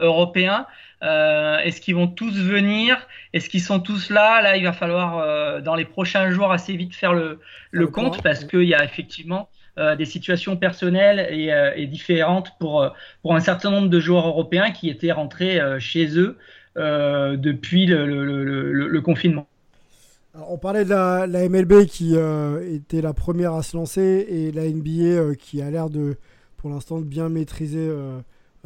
[0.00, 0.66] européens.
[1.02, 3.06] Euh, est-ce qu'ils vont tous venir?
[3.32, 4.40] Est-ce qu'ils sont tous là?
[4.40, 7.40] Là, il va falloir euh, dans les prochains jours assez vite faire le,
[7.70, 12.90] le compte parce qu'il y a effectivement euh, des situations personnelles et, et, différentes pour,
[13.22, 16.36] pour un certain nombre de joueurs européens qui étaient rentrés chez eux
[16.76, 19.46] depuis le, le, le, confinement.
[20.34, 22.14] Alors, on parlait de la, la MLB qui
[22.70, 26.16] était la première à se lancer et la NBA qui a l'air de,
[26.56, 27.88] pour l'instant, de bien maîtriser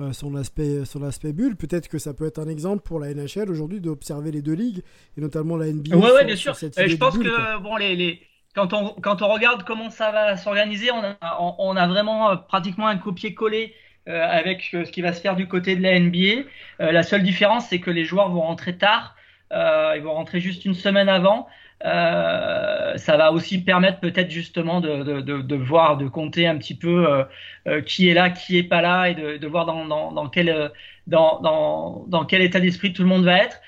[0.01, 1.57] euh, son, aspect, son aspect bulle.
[1.57, 4.83] Peut-être que ça peut être un exemple pour la NHL aujourd'hui d'observer les deux ligues,
[5.19, 5.97] et notamment la NBA.
[5.97, 6.57] Oui, ouais, bien sûr.
[6.63, 8.21] Euh, je pense que bon, les, les,
[8.55, 12.97] quand, on, quand on regarde comment ça va s'organiser, on a, vraiment euh, pratiquement un
[12.97, 13.75] copier-coller
[14.07, 16.49] avec ce qui va se faire du côté de la NBA.
[16.81, 19.15] la seule différence, c'est que les joueurs vont rentrer tard.
[19.53, 21.47] ils vont rentrer juste une semaine avant.
[21.85, 26.75] Euh, ça va aussi permettre peut-être justement de, de, de, voir, de compter un petit
[26.77, 27.25] peu euh,
[27.67, 30.29] euh, qui est là, qui est pas là, et de, de voir dans, dans, dans,
[30.29, 30.73] quel,
[31.07, 33.61] dans, dans, dans quel état d'esprit tout le monde va être,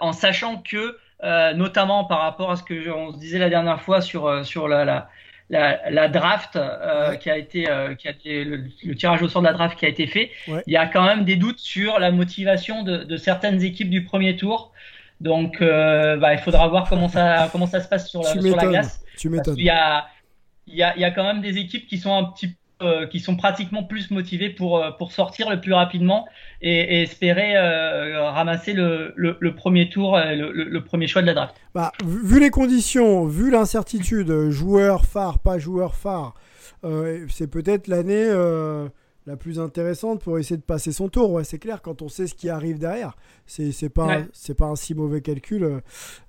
[0.00, 4.00] en sachant que, notamment par rapport à ce que on se disait la dernière fois
[4.00, 5.08] sur, sur la, la
[5.52, 6.56] la, la, draft
[7.20, 7.66] qui a été,
[7.98, 10.72] qui a été le, tirage au sort de la draft qui a été fait, il
[10.72, 14.36] y a quand même des doutes sur la motivation de, de certaines équipes du premier
[14.36, 14.72] tour.
[15.20, 18.56] Donc, euh, bah, il faudra voir comment ça, comment ça se passe sur la, sur
[18.56, 19.04] la glace.
[19.18, 19.56] Tu m'étonnes.
[19.58, 20.06] Il y a,
[20.66, 23.06] il y, a, il y a quand même des équipes qui sont un petit euh,
[23.06, 26.26] qui sont pratiquement plus motivées pour, euh, pour sortir le plus rapidement
[26.62, 31.26] et, et espérer euh, ramasser le, le, le, premier tour, le, le, premier choix de
[31.26, 31.54] la draft.
[31.74, 36.34] Bah, vu les conditions, vu l'incertitude, joueur phare, pas joueur phare,
[37.28, 38.30] c'est peut-être l'année
[39.26, 41.30] la plus intéressante pour essayer de passer son tour.
[41.32, 43.16] Ouais, c'est clair, quand on sait ce qui arrive derrière,
[43.46, 45.64] c'est, c'est pas, c'est pas un si mauvais calcul,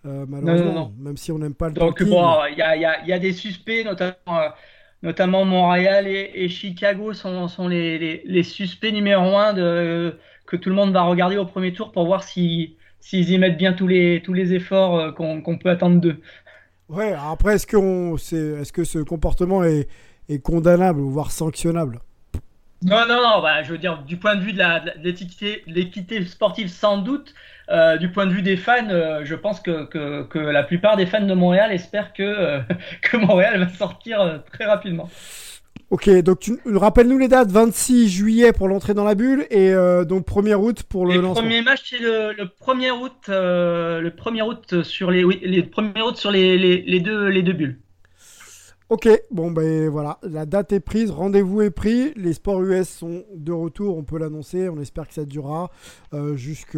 [0.05, 3.05] euh, malheureusement, même si on n'aime pas le Donc, bon, il y a, y, a,
[3.05, 4.49] y a, des suspects, notamment, euh,
[5.03, 10.55] notamment Montréal et, et, Chicago sont, sont les, les, les, suspects numéro un de, que
[10.55, 13.73] tout le monde va regarder au premier tour pour voir si, s'ils y mettent bien
[13.73, 16.21] tous les, tous les efforts qu'on, qu'on peut attendre d'eux.
[16.89, 17.65] Ouais, après, est-ce
[18.71, 19.87] que ce comportement est,
[20.29, 21.99] est condamnable, voire sanctionnable?
[22.83, 26.97] Non, non, non, bah, je veux dire, du point de vue de l'équité sportive, sans
[26.97, 27.33] doute,
[27.71, 30.97] euh, du point de vue des fans, euh, je pense que, que, que, la plupart
[30.97, 32.59] des fans de Montréal espèrent que, euh,
[33.01, 35.09] que Montréal va sortir très rapidement.
[35.89, 39.73] Ok, donc tu rappelle-nous les dates 26 juillet pour l'entrée dans la bulle et
[40.05, 41.41] donc 1er août pour le lancement.
[41.41, 45.63] Le premier match c'est le, le, 1er août, le 1er août sur les, oui, les
[45.63, 47.77] 1er août sur les, les, les, deux, les deux bulles.
[48.91, 53.23] Ok, bon ben voilà, la date est prise, rendez-vous est pris, les sports US sont
[53.33, 55.71] de retour, on peut l'annoncer, on espère que ça durera
[56.13, 56.77] euh, jusque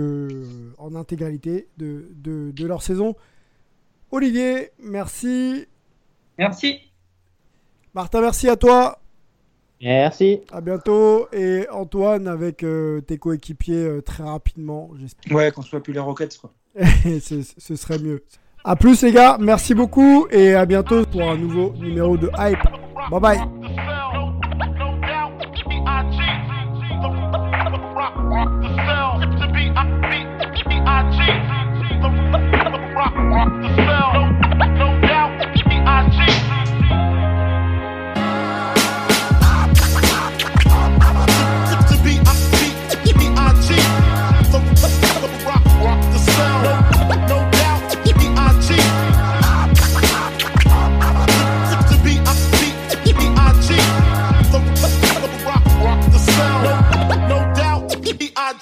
[0.77, 3.15] en intégralité de, de, de leur saison.
[4.11, 5.65] Olivier, merci.
[6.37, 6.81] Merci.
[7.95, 8.99] Martin, merci à toi.
[9.81, 10.41] Merci.
[10.51, 11.27] À bientôt.
[11.33, 15.35] Et Antoine, avec euh, tes coéquipiers euh, très rapidement, j'espère.
[15.35, 16.53] Ouais, qu'on soit plus les Rockets, quoi.
[17.03, 18.23] ce, ce serait mieux.
[18.65, 22.63] A plus les gars, merci beaucoup et à bientôt pour un nouveau numéro de Hype.
[23.11, 23.39] Bye bye.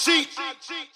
[0.01, 0.29] cheat.
[0.37, 0.87] I cheat.